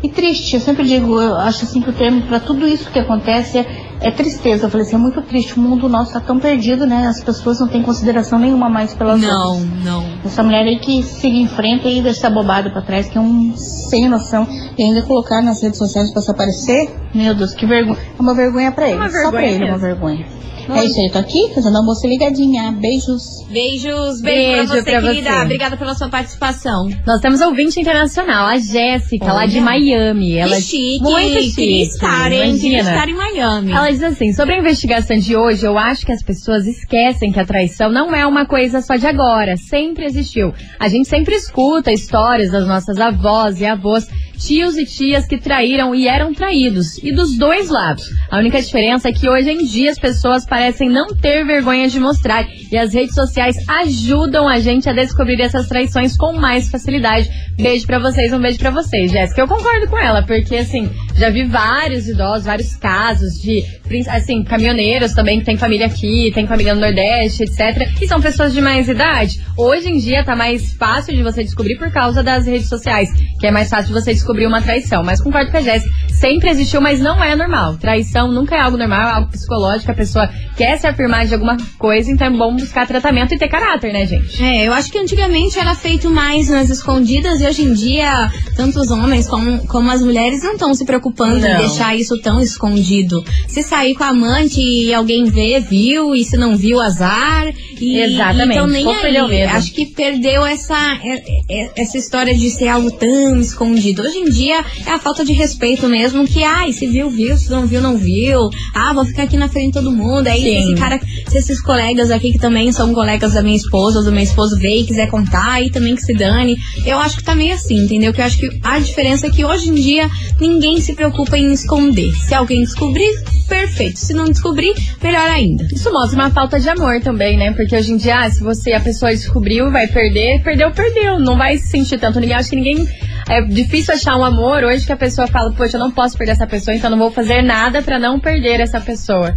E 0.07 0.09
triste, 0.09 0.53
eu 0.53 0.61
sempre 0.61 0.85
digo, 0.87 1.19
eu 1.19 1.35
acho 1.35 1.65
assim 1.65 1.81
que 1.81 1.89
o 1.89 1.93
termo 1.93 2.21
para 2.21 2.39
tudo 2.39 2.65
isso 2.65 2.89
que 2.89 2.97
acontece 2.97 3.57
é, 3.57 3.65
é 3.99 4.09
tristeza. 4.09 4.65
Eu 4.65 4.69
falei 4.69 4.85
assim, 4.87 4.95
é 4.95 4.99
muito 4.99 5.21
triste, 5.21 5.57
o 5.57 5.61
mundo 5.61 5.89
nosso 5.89 6.13
tá 6.13 6.21
tão 6.21 6.39
perdido, 6.39 6.87
né? 6.87 7.07
As 7.07 7.21
pessoas 7.21 7.59
não 7.59 7.67
têm 7.67 7.83
consideração 7.83 8.39
nenhuma 8.39 8.69
mais 8.69 8.93
pelas 8.93 9.19
Não, 9.19 9.55
outras. 9.57 9.83
não. 9.83 10.05
Essa 10.23 10.41
mulher 10.43 10.63
aí 10.63 10.79
que 10.79 11.03
siga 11.03 11.35
em 11.35 11.47
frente 11.47 11.89
e 11.89 12.01
deixa 12.01 12.29
bobada 12.29 12.69
pra 12.69 12.81
trás, 12.81 13.09
que 13.09 13.17
é 13.17 13.21
um 13.21 13.53
sem 13.57 14.07
noção. 14.07 14.47
E 14.77 14.81
ainda 14.83 15.01
colocar 15.01 15.41
nas 15.41 15.61
redes 15.61 15.77
sociais 15.77 16.09
pra 16.13 16.21
se 16.21 16.31
aparecer, 16.31 16.89
meu 17.13 17.35
Deus, 17.35 17.53
que 17.53 17.65
vergonha. 17.65 17.99
É 18.17 18.21
uma 18.21 18.33
vergonha 18.33 18.71
pra 18.71 18.87
ele. 18.87 18.95
uma 18.95 19.09
Só 19.09 19.29
pra 19.29 19.41
vergonha 19.41 19.55
ele 19.55 19.63
é 19.65 19.67
uma 19.75 19.77
mesmo. 19.77 20.25
Vergonha. 20.67 20.81
É 20.81 20.85
isso 20.85 20.99
aí, 21.01 21.11
tô 21.11 21.19
aqui 21.19 21.53
fazendo 21.53 21.77
a 21.77 21.83
moça 21.83 22.07
ligadinha. 22.07 22.71
Beijos. 22.73 23.23
Beijos, 23.49 24.21
beijo, 24.21 24.21
Beijo 24.21 24.67
pra 24.67 24.81
você, 24.81 24.91
pra 24.91 25.01
querida. 25.01 25.31
você. 25.31 25.41
Obrigada 25.43 25.77
pela 25.77 25.95
sua 25.95 26.09
participação. 26.09 26.89
Nós 27.05 27.21
temos 27.21 27.41
ouvinte 27.41 27.79
internacional, 27.79 28.47
a 28.47 28.57
Jéssica, 28.59 29.31
lá 29.31 29.45
de. 29.45 29.61
Miami. 29.61 30.37
Ela 30.37 30.55
que 30.55 30.61
chique. 30.61 31.01
muito 31.01 31.41
chique. 31.41 31.55
Queria 31.55 31.83
estar, 31.83 32.31
hein? 32.31 32.53
Queria 32.57 32.79
imagina. 32.79 32.95
estar 32.95 33.09
em 33.09 33.15
Miami. 33.15 33.71
Ela 33.71 33.89
diz 33.89 34.03
assim: 34.03 34.33
sobre 34.33 34.55
a 34.55 34.59
investigação 34.59 35.17
de 35.17 35.35
hoje, 35.35 35.65
eu 35.65 35.77
acho 35.77 36.05
que 36.05 36.11
as 36.11 36.23
pessoas 36.23 36.65
esquecem 36.65 37.31
que 37.31 37.39
a 37.39 37.45
traição 37.45 37.91
não 37.91 38.15
é 38.15 38.25
uma 38.25 38.45
coisa 38.45 38.81
só 38.81 38.95
de 38.95 39.07
agora, 39.07 39.55
sempre 39.57 40.05
existiu. 40.05 40.53
A 40.79 40.87
gente 40.87 41.07
sempre 41.07 41.35
escuta 41.35 41.91
histórias 41.91 42.51
das 42.51 42.67
nossas 42.67 42.97
avós 42.99 43.59
e 43.59 43.65
avós, 43.65 44.07
tios 44.37 44.77
e 44.77 44.85
tias 44.85 45.25
que 45.25 45.37
traíram 45.37 45.93
e 45.93 46.07
eram 46.07 46.33
traídos, 46.33 46.97
e 47.03 47.11
dos 47.11 47.37
dois 47.37 47.69
lados. 47.69 48.05
A 48.29 48.37
única 48.37 48.61
diferença 48.61 49.09
é 49.09 49.11
que 49.11 49.29
hoje 49.29 49.49
em 49.49 49.65
dia 49.65 49.91
as 49.91 49.99
pessoas 49.99 50.45
parecem 50.45 50.89
não 50.89 51.07
ter 51.07 51.45
vergonha 51.45 51.89
de 51.89 51.99
mostrar, 51.99 52.47
e 52.71 52.77
as 52.77 52.93
redes 52.93 53.15
sociais 53.15 53.57
ajudam 53.67 54.47
a 54.47 54.59
gente 54.59 54.89
a 54.89 54.93
descobrir 54.93 55.41
essas 55.41 55.67
traições 55.67 56.15
com 56.15 56.33
mais 56.33 56.69
facilidade. 56.69 57.29
Beijo 57.57 57.87
pra 57.87 57.99
vocês, 57.99 58.31
um 58.31 58.39
beijo 58.39 58.59
pra 58.59 58.69
vocês, 58.69 59.11
Jéssica. 59.11 59.41
Eu 59.41 59.47
concordo 59.47 59.87
com 59.87 59.97
ela, 59.97 60.23
porque 60.23 60.55
assim, 60.57 60.89
já 61.17 61.29
vi 61.29 61.45
vários 61.45 62.07
idosos, 62.07 62.45
vários 62.45 62.75
casos 62.75 63.41
de, 63.41 63.63
assim, 64.09 64.43
caminhoneiros 64.43 65.13
também 65.13 65.39
que 65.39 65.45
tem 65.45 65.57
família 65.57 65.87
aqui, 65.87 66.31
tem 66.33 66.45
família 66.45 66.75
no 66.75 66.81
Nordeste, 66.81 67.43
etc. 67.43 67.89
E 67.99 68.07
são 68.07 68.21
pessoas 68.21 68.53
de 68.53 68.61
mais 68.61 68.87
idade. 68.87 69.39
Hoje 69.57 69.89
em 69.89 69.97
dia 69.97 70.23
tá 70.23 70.35
mais 70.35 70.73
fácil 70.73 71.15
de 71.15 71.23
você 71.23 71.43
descobrir 71.43 71.77
por 71.77 71.91
causa 71.91 72.21
das 72.21 72.45
redes 72.45 72.69
sociais, 72.69 73.09
que 73.39 73.47
é 73.47 73.51
mais 73.51 73.69
fácil 73.69 73.87
de 73.87 73.93
você 73.93 74.13
descobrir 74.13 74.26
uma 74.47 74.61
traição. 74.61 75.03
Mas 75.03 75.21
concordo 75.21 75.51
com 75.51 75.57
a 75.57 75.61
Jéssica, 75.61 75.93
sempre 76.11 76.49
existiu, 76.49 76.81
mas 76.81 76.99
não 76.99 77.23
é 77.23 77.35
normal. 77.35 77.77
Traição 77.77 78.31
nunca 78.31 78.55
é 78.55 78.59
algo 78.59 78.77
normal, 78.77 79.07
é 79.09 79.11
algo 79.13 79.29
psicológico. 79.31 79.91
A 79.91 79.95
pessoa 79.95 80.29
quer 80.55 80.77
se 80.77 80.87
afirmar 80.87 81.25
de 81.25 81.33
alguma 81.33 81.57
coisa, 81.77 82.11
então 82.11 82.27
é 82.27 82.29
bom 82.31 82.55
buscar 82.55 82.87
tratamento 82.87 83.33
e 83.33 83.37
ter 83.37 83.47
caráter, 83.47 83.93
né, 83.93 84.05
gente? 84.05 84.43
É, 84.43 84.67
eu 84.67 84.73
acho 84.73 84.91
que 84.91 84.97
antigamente 84.97 85.57
era 85.59 85.73
feito 85.75 86.09
mais 86.09 86.49
nas 86.49 86.69
escondidas 86.69 87.39
e 87.41 87.45
hoje 87.47 87.61
em 87.63 87.73
dia, 87.73 88.29
tanto 88.55 88.79
os 88.79 88.89
homens 88.91 89.27
como, 89.27 89.65
como 89.67 89.89
as 89.91 90.01
mulheres 90.01 90.43
não 90.43 90.53
estão 90.53 90.73
se 90.73 90.85
preocupando 90.85 91.37
em 91.45 91.49
Não. 91.49 91.59
deixar 91.59 91.95
isso 91.95 92.19
tão 92.21 92.41
escondido. 92.41 93.23
Se 93.47 93.63
sair 93.63 93.95
com 93.95 94.03
a 94.03 94.07
amante 94.09 94.59
e 94.61 94.93
alguém 94.93 95.25
vê, 95.25 95.59
viu, 95.59 96.15
e 96.15 96.23
se 96.23 96.37
não 96.37 96.55
viu, 96.57 96.79
azar. 96.79 97.45
E, 97.79 97.99
Exatamente, 97.99 98.53
Então 98.53 98.67
nem 98.67 98.87
aí. 98.87 99.27
mesmo. 99.27 99.55
Acho 99.55 99.71
que 99.73 99.85
perdeu 99.85 100.45
essa, 100.45 100.75
é- 101.03 101.21
é- 101.49 101.71
essa 101.75 101.97
história 101.97 102.33
de 102.35 102.49
ser 102.49 102.67
algo 102.67 102.89
tão 102.91 103.39
escondido. 103.39 104.01
Hoje 104.01 104.16
em 104.17 104.25
dia 104.25 104.63
é 104.85 104.91
a 104.91 104.99
falta 104.99 105.23
de 105.23 105.33
respeito 105.33 105.87
mesmo, 105.87 106.27
que, 106.27 106.43
ai, 106.43 106.73
se 106.73 106.87
viu, 106.87 107.09
viu, 107.09 107.37
se 107.37 107.49
não 107.49 107.65
viu, 107.65 107.81
não 107.81 107.97
viu. 107.97 108.49
Ah, 108.73 108.93
vou 108.93 109.05
ficar 109.05 109.23
aqui 109.23 109.37
na 109.37 109.47
frente 109.47 109.67
de 109.67 109.73
todo 109.73 109.91
mundo. 109.91 110.27
Aí 110.27 110.41
Sim. 110.41 110.57
esse 110.57 110.75
cara, 110.75 110.99
se 111.27 111.37
esses 111.37 111.61
colegas 111.61 112.11
aqui 112.11 112.31
que 112.31 112.39
também 112.39 112.71
são 112.71 112.93
colegas 112.93 113.33
da 113.33 113.41
minha 113.41 113.55
esposa 113.55 113.99
ou 113.99 114.05
do 114.05 114.11
meu 114.11 114.23
esposo 114.23 114.57
vê 114.59 114.79
e 114.79 114.85
quiser 114.85 115.09
contar, 115.09 115.53
aí 115.53 115.69
também 115.69 115.95
que 115.95 116.01
se 116.01 116.13
dane. 116.13 116.55
Eu 116.85 116.99
acho 116.99 117.17
que 117.17 117.23
tá 117.23 117.35
meio 117.35 117.53
assim, 117.53 117.75
entendeu? 117.75 118.13
Que 118.13 118.21
eu 118.21 118.25
acho 118.25 118.37
que 118.37 118.59
a 118.63 118.79
diferença 118.79 119.27
é 119.27 119.29
que 119.29 119.45
hoje 119.45 119.69
em 119.69 119.75
dia 119.75 120.09
ninguém 120.39 120.79
se 120.79 120.93
preocupa 120.93 121.37
em 121.37 121.51
esconder. 121.51 122.13
Se 122.15 122.33
alguém 122.33 122.61
descobrir, 122.61 123.11
perfeito. 123.47 123.99
Se 123.99 124.13
não 124.13 124.25
descobrir, 124.25 124.73
melhor 125.01 125.29
ainda. 125.29 125.67
Isso 125.73 125.91
mostra 125.91 126.19
uma 126.19 126.29
falta 126.29 126.59
de 126.59 126.69
amor 126.69 126.99
também, 127.01 127.37
né? 127.37 127.51
Porque 127.53 127.75
hoje 127.75 127.91
em 127.91 127.97
dia, 127.97 128.19
ah, 128.19 128.29
se 128.29 128.43
você, 128.43 128.73
a 128.73 128.79
pessoa 128.79 129.11
descobriu, 129.11 129.71
vai 129.71 129.87
perder, 129.87 130.41
perdeu, 130.43 130.71
perdeu. 130.71 131.19
Não 131.19 131.37
vai 131.37 131.57
se 131.57 131.67
sentir 131.67 131.99
tanto. 131.99 132.19
Ninguém, 132.19 132.35
acho 132.35 132.49
que 132.49 132.55
ninguém. 132.55 132.87
É 133.29 133.41
difícil 133.41 133.93
achar 133.93 134.15
um 134.17 134.23
amor 134.23 134.63
hoje 134.63 134.85
que 134.85 134.91
a 134.93 134.97
pessoa 134.97 135.27
fala, 135.27 135.51
poxa, 135.53 135.75
eu 135.75 135.79
não 135.81 135.91
posso 135.91 136.17
perder 136.17 136.33
essa 136.33 136.47
pessoa, 136.47 136.75
então 136.75 136.89
não 136.89 136.97
vou 136.97 137.11
fazer 137.11 137.41
nada 137.41 137.81
pra 137.81 137.99
não 137.99 138.19
perder 138.19 138.61
essa 138.61 138.79
pessoa. 138.79 139.35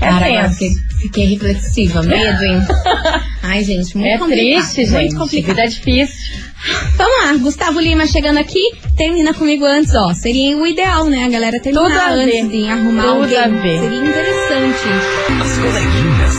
É 0.00 0.08
Cara, 0.10 0.24
tenso. 0.26 0.52
fiquei, 0.54 0.70
fiquei 1.00 1.26
reflexiva, 1.26 2.02
medo, 2.02 2.42
hein? 2.42 2.60
Ai, 3.42 3.62
gente, 3.64 3.96
muito 3.96 4.12
É 4.14 4.18
complicado. 4.18 4.44
triste, 4.74 4.76
muito 4.78 4.90
gente. 4.90 5.14
complicado. 5.16 5.54
Vida 5.56 5.62
é 5.62 5.66
difícil. 5.68 6.36
Vamos 6.96 7.24
lá, 7.24 7.32
Gustavo 7.38 7.78
Lima 7.80 8.06
chegando 8.06 8.38
aqui, 8.38 8.60
termina 8.96 9.32
comigo 9.32 9.64
antes, 9.64 9.94
ó. 9.94 10.12
Seria 10.12 10.56
o 10.56 10.66
ideal, 10.66 11.04
né? 11.06 11.24
A 11.24 11.28
galera 11.28 11.60
terminar 11.60 11.86
Tudo 11.86 11.98
a 11.98 12.10
antes 12.10 12.48
ver. 12.48 12.48
de 12.64 12.68
arrumar 12.68 13.02
Tudo 13.04 13.22
alguém. 13.22 13.38
a 13.38 13.48
ver. 13.48 13.80
Seria 13.80 13.98
interessante. 14.00 14.88
As 15.40 15.58
coleguinhas. 15.58 16.34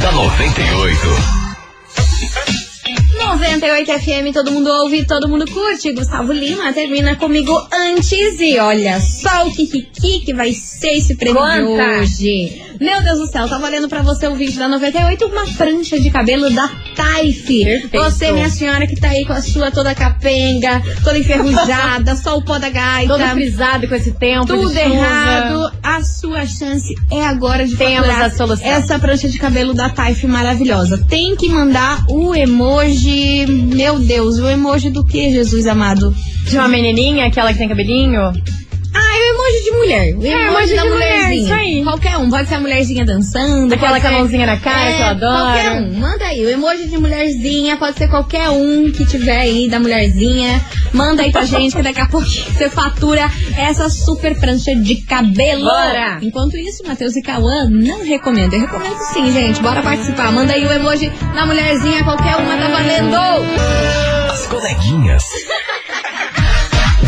da 0.02 0.12
98. 0.12 1.37
98 3.28 3.92
FM, 4.00 4.32
todo 4.32 4.50
mundo 4.50 4.70
ouve, 4.70 5.04
todo 5.04 5.28
mundo 5.28 5.44
curte. 5.50 5.92
Gustavo 5.92 6.32
Lima 6.32 6.72
termina 6.72 7.14
comigo 7.16 7.52
antes 7.70 8.40
e 8.40 8.58
olha 8.58 8.98
só 9.00 9.46
o 9.46 9.52
Kikiki 9.54 10.20
que 10.20 10.32
vai 10.32 10.52
ser 10.54 10.96
esse 10.96 11.14
prêmio 11.14 11.38
Conta. 11.38 12.00
hoje. 12.00 12.62
Meu 12.80 13.02
Deus 13.02 13.18
do 13.18 13.26
céu, 13.26 13.48
tá 13.48 13.58
valendo 13.58 13.88
pra 13.88 14.02
você 14.02 14.28
o 14.28 14.34
vídeo 14.34 14.58
da 14.58 14.68
98, 14.68 15.26
uma 15.26 15.44
prancha 15.56 16.00
de 16.00 16.10
cabelo 16.10 16.48
da 16.50 16.70
Taif. 16.96 17.64
Perfeito. 17.64 17.98
Você, 17.98 18.32
minha 18.32 18.48
senhora, 18.48 18.86
que 18.86 18.96
tá 18.96 19.10
aí 19.10 19.26
com 19.26 19.32
a 19.32 19.42
sua 19.42 19.70
toda 19.70 19.94
capenga, 19.94 20.80
toda 21.02 21.18
enferrujada, 21.18 22.14
só 22.16 22.38
o 22.38 22.44
pó 22.44 22.58
da 22.58 22.70
gaita. 22.70 23.12
Todo 23.12 23.28
frisado 23.30 23.88
com 23.88 23.94
esse 23.94 24.12
tempo. 24.12 24.46
Tudo 24.46 24.76
errado. 24.76 25.72
A 25.82 26.02
sua 26.02 26.46
chance 26.46 26.94
é 27.10 27.24
agora 27.26 27.66
de 27.66 27.76
Temos 27.76 28.08
a 28.08 28.30
solução. 28.30 28.66
essa 28.66 28.98
prancha 28.98 29.28
de 29.28 29.38
cabelo 29.38 29.74
da 29.74 29.90
Taif 29.90 30.24
maravilhosa. 30.26 31.04
Tem 31.08 31.34
que 31.36 31.48
mandar 31.48 32.04
o 32.08 32.34
emoji. 32.34 33.17
Meu 33.46 33.98
Deus, 33.98 34.38
o 34.38 34.48
emoji 34.48 34.90
do 34.90 35.04
que, 35.04 35.30
Jesus 35.30 35.66
amado? 35.66 36.14
De 36.44 36.56
uma 36.56 36.68
menininha, 36.68 37.26
aquela 37.26 37.52
que 37.52 37.58
tem 37.58 37.68
cabelinho. 37.68 38.32
O 39.48 39.50
emoji 39.50 39.64
de 39.64 39.70
mulher. 39.70 40.14
O 40.14 40.24
É, 40.26 40.28
emoji, 40.28 40.46
emoji 40.48 40.76
da 40.76 40.82
de 40.82 40.88
mulher, 40.90 41.16
mulherzinha. 41.16 41.44
isso 41.44 41.54
aí. 41.54 41.82
Qualquer 41.84 42.16
um. 42.18 42.30
Pode 42.30 42.48
ser 42.48 42.54
a 42.56 42.60
mulherzinha 42.60 43.04
dançando. 43.04 43.74
Aquela 43.74 44.00
com 44.00 44.06
a 44.06 44.10
mãozinha 44.12 44.46
na 44.46 44.56
cara, 44.58 44.90
É, 44.90 44.92
que 44.96 45.02
eu 45.02 45.06
adoro. 45.06 45.42
Qualquer 45.44 45.70
um. 45.72 45.92
Manda 45.98 46.24
aí. 46.26 46.44
O 46.44 46.50
emoji 46.50 46.88
de 46.88 46.98
mulherzinha. 46.98 47.76
Pode 47.76 47.96
ser 47.98 48.08
qualquer 48.08 48.50
um 48.50 48.90
que 48.92 49.06
tiver 49.06 49.38
aí 49.40 49.68
da 49.68 49.80
mulherzinha. 49.80 50.60
Manda 50.92 51.22
aí 51.22 51.32
pra 51.32 51.44
gente 51.46 51.74
que 51.74 51.82
daqui 51.82 52.00
a 52.00 52.06
pouquinho 52.06 52.44
você 52.52 52.68
fatura 52.68 53.30
essa 53.56 53.88
super 53.88 54.38
prancha 54.38 54.74
de 54.76 54.96
cabelo. 54.96 55.64
Bora! 55.64 56.18
Enquanto 56.22 56.56
isso, 56.56 56.86
Matheus 56.86 57.16
e 57.16 57.22
Cauã 57.22 57.68
não 57.70 58.04
recomendo. 58.04 58.52
Eu 58.52 58.60
recomendo 58.60 58.98
sim, 59.12 59.30
gente. 59.32 59.62
Bora 59.62 59.82
participar. 59.82 60.30
Manda 60.32 60.52
aí 60.52 60.66
o 60.66 60.72
emoji 60.72 61.10
da 61.34 61.46
mulherzinha. 61.46 62.04
Qualquer 62.04 62.36
uma 62.36 62.56
tá 62.56 62.68
valendo. 62.68 63.16
As 64.30 64.46
coleguinhas. 64.46 65.24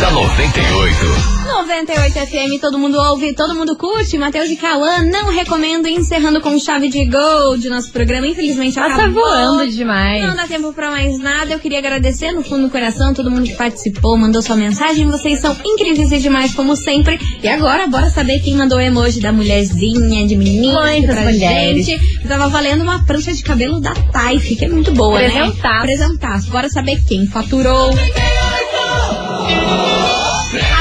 da 0.01 0.11
98. 0.13 1.41
98 1.47 2.13
FM, 2.27 2.61
todo 2.61 2.79
mundo 2.79 2.97
ouve, 2.99 3.35
todo 3.35 3.55
mundo 3.55 3.77
curte. 3.77 4.17
Matheus 4.17 4.49
e 4.49 4.57
Cauã, 4.57 5.03
não 5.03 5.31
recomendo. 5.33 5.87
Encerrando 5.89 6.41
com 6.41 6.59
chave 6.59 6.89
de 6.89 7.05
gold 7.07 7.69
nosso 7.69 7.91
programa. 7.91 8.27
Infelizmente 8.27 8.75
Passa 8.77 8.95
acabou. 9.03 9.23
voando 9.25 9.71
demais. 9.71 10.23
Não 10.23 10.35
dá 10.37 10.47
tempo 10.47 10.73
pra 10.73 10.91
mais 10.91 11.19
nada. 11.19 11.53
Eu 11.53 11.59
queria 11.59 11.79
agradecer 11.79 12.33
no 12.33 12.43
fundo 12.43 12.65
do 12.65 12.71
coração 12.71 13.13
todo 13.13 13.31
mundo 13.31 13.45
que 13.45 13.55
participou, 13.55 14.17
mandou 14.17 14.41
sua 14.43 14.57
mensagem. 14.57 15.07
Vocês 15.11 15.41
são 15.41 15.55
incríveis 15.65 16.11
e 16.13 16.19
demais, 16.19 16.55
como 16.55 16.77
sempre. 16.77 17.19
E 17.43 17.49
agora, 17.49 17.87
bora 17.89 18.09
saber 18.11 18.41
quem 18.41 18.55
mandou 18.57 18.79
o 18.79 18.83
emoji 18.83 19.21
da 19.21 19.33
mulherzinha, 19.33 20.27
de 20.27 20.37
menina 20.37 20.81
Muitas 20.81 21.15
pra 21.17 21.25
mulheres. 21.25 21.85
gente. 21.87 22.27
Tava 22.29 22.49
valendo 22.49 22.83
uma 22.83 23.05
prancha 23.05 23.33
de 23.33 23.43
cabelo 23.43 23.81
da 23.81 23.93
Taif, 24.13 24.55
que 24.57 24.65
é 24.65 24.69
muito 24.69 24.93
boa, 24.93 25.19
Presentaço. 25.19 25.63
né? 25.63 25.81
Presentaço. 25.83 26.51
Bora 26.51 26.69
saber 26.69 27.03
quem 27.07 27.27
faturou. 27.27 27.91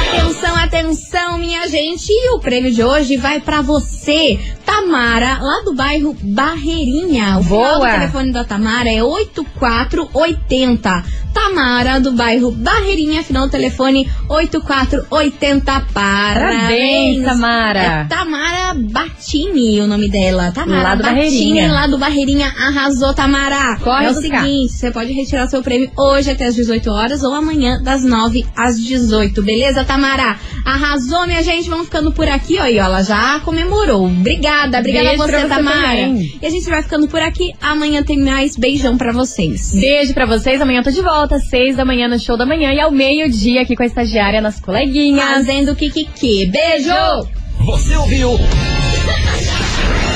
Atenção, 0.01 0.55
atenção, 0.55 1.37
minha 1.37 1.67
gente. 1.67 2.07
E 2.09 2.33
o 2.35 2.39
prêmio 2.39 2.71
de 2.73 2.83
hoje 2.83 3.17
vai 3.17 3.39
pra 3.39 3.61
você, 3.61 4.39
Tamara, 4.65 5.37
lá 5.41 5.61
do 5.63 5.73
bairro 5.75 6.15
Barreirinha. 6.21 7.37
O 7.39 7.43
final 7.43 7.73
do 7.73 7.77
Boa. 7.79 7.91
telefone 7.91 8.31
da 8.31 8.43
Tamara 8.43 8.89
é 8.89 9.03
8480. 9.03 11.03
Tamara, 11.43 11.99
do 12.01 12.11
bairro 12.11 12.51
Barreirinha, 12.51 13.23
final 13.23 13.45
do 13.47 13.51
telefone 13.51 14.09
8480. 14.27 15.85
Parabéns, 15.93 17.23
Parabéns, 17.23 17.25
Tamara. 17.25 17.79
É 17.79 18.03
Tamara 18.05 18.73
Batini, 18.75 19.79
o 19.79 19.87
nome 19.87 20.09
dela. 20.09 20.51
Tamara 20.51 20.83
Lá 20.83 20.95
do 20.95 21.03
Batini, 21.03 21.15
Barreirinha. 21.21 21.71
lá 21.71 21.87
do 21.87 21.97
Barreirinha. 21.97 22.47
Arrasou, 22.59 23.13
Tamara. 23.13 23.77
Corre 23.77 24.05
é 24.05 24.09
o 24.09 24.13
seguinte, 24.13 24.73
você 24.73 24.91
pode 24.91 25.13
retirar 25.13 25.47
seu 25.47 25.63
prêmio 25.63 25.89
hoje 25.97 26.29
até 26.31 26.45
as 26.45 26.55
18 26.55 26.89
horas 26.91 27.23
ou 27.23 27.33
amanhã 27.33 27.81
das 27.81 28.03
9 28.03 28.45
às 28.55 28.79
18. 28.79 29.41
Beleza, 29.41 29.83
Tamara? 29.85 30.37
Arrasou, 30.65 31.25
minha 31.25 31.41
gente. 31.41 31.69
Vamos 31.69 31.85
ficando 31.85 32.11
por 32.11 32.27
aqui, 32.27 32.57
ó. 32.59 32.63
Ó, 32.63 32.65
ela 32.65 33.01
já 33.03 33.39
comemorou. 33.45 34.05
Obrigada, 34.07 34.79
obrigada 34.79 35.07
Beijo 35.09 35.23
a 35.23 35.25
você, 35.25 35.39
você 35.41 35.47
Tamara. 35.47 35.77
também. 35.77 36.37
E 36.41 36.45
a 36.45 36.49
gente 36.49 36.69
vai 36.69 36.83
ficando 36.83 37.07
por 37.07 37.19
aqui. 37.21 37.51
Amanhã 37.61 38.03
tem 38.03 38.19
mais. 38.19 38.55
Beijão 38.57 38.97
pra 38.97 39.11
vocês. 39.13 39.71
Beijo 39.73 40.13
pra 40.13 40.25
vocês. 40.25 40.61
Amanhã 40.61 40.79
eu 40.79 40.83
tô 40.83 40.91
de 40.91 41.01
volta, 41.29 41.35
às 41.35 41.47
seis 41.47 41.75
da 41.75 41.85
manhã 41.85 42.07
no 42.07 42.19
show 42.19 42.35
da 42.35 42.45
manhã 42.45 42.73
e 42.73 42.79
ao 42.79 42.91
meio-dia 42.91 43.61
aqui 43.61 43.75
com 43.75 43.83
a 43.83 43.85
estagiária 43.85 44.41
nas 44.41 44.59
coleguinhas. 44.59 45.29
Fazendo 45.29 45.75
kikiki. 45.75 46.47
Beijo! 46.47 47.27
Você 47.59 47.95
ouviu? 47.95 48.39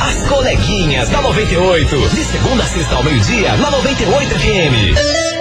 As 0.02 0.28
coleguinhas 0.28 1.10
da 1.10 1.21
98. 1.21 2.10
De 2.10 2.23
segunda 2.23 2.63
a 2.63 2.67
sexta 2.67 2.95
ao 2.95 3.04
meio-dia, 3.04 3.56
na 3.58 3.71
98 3.71 4.39
FM. 4.39 5.32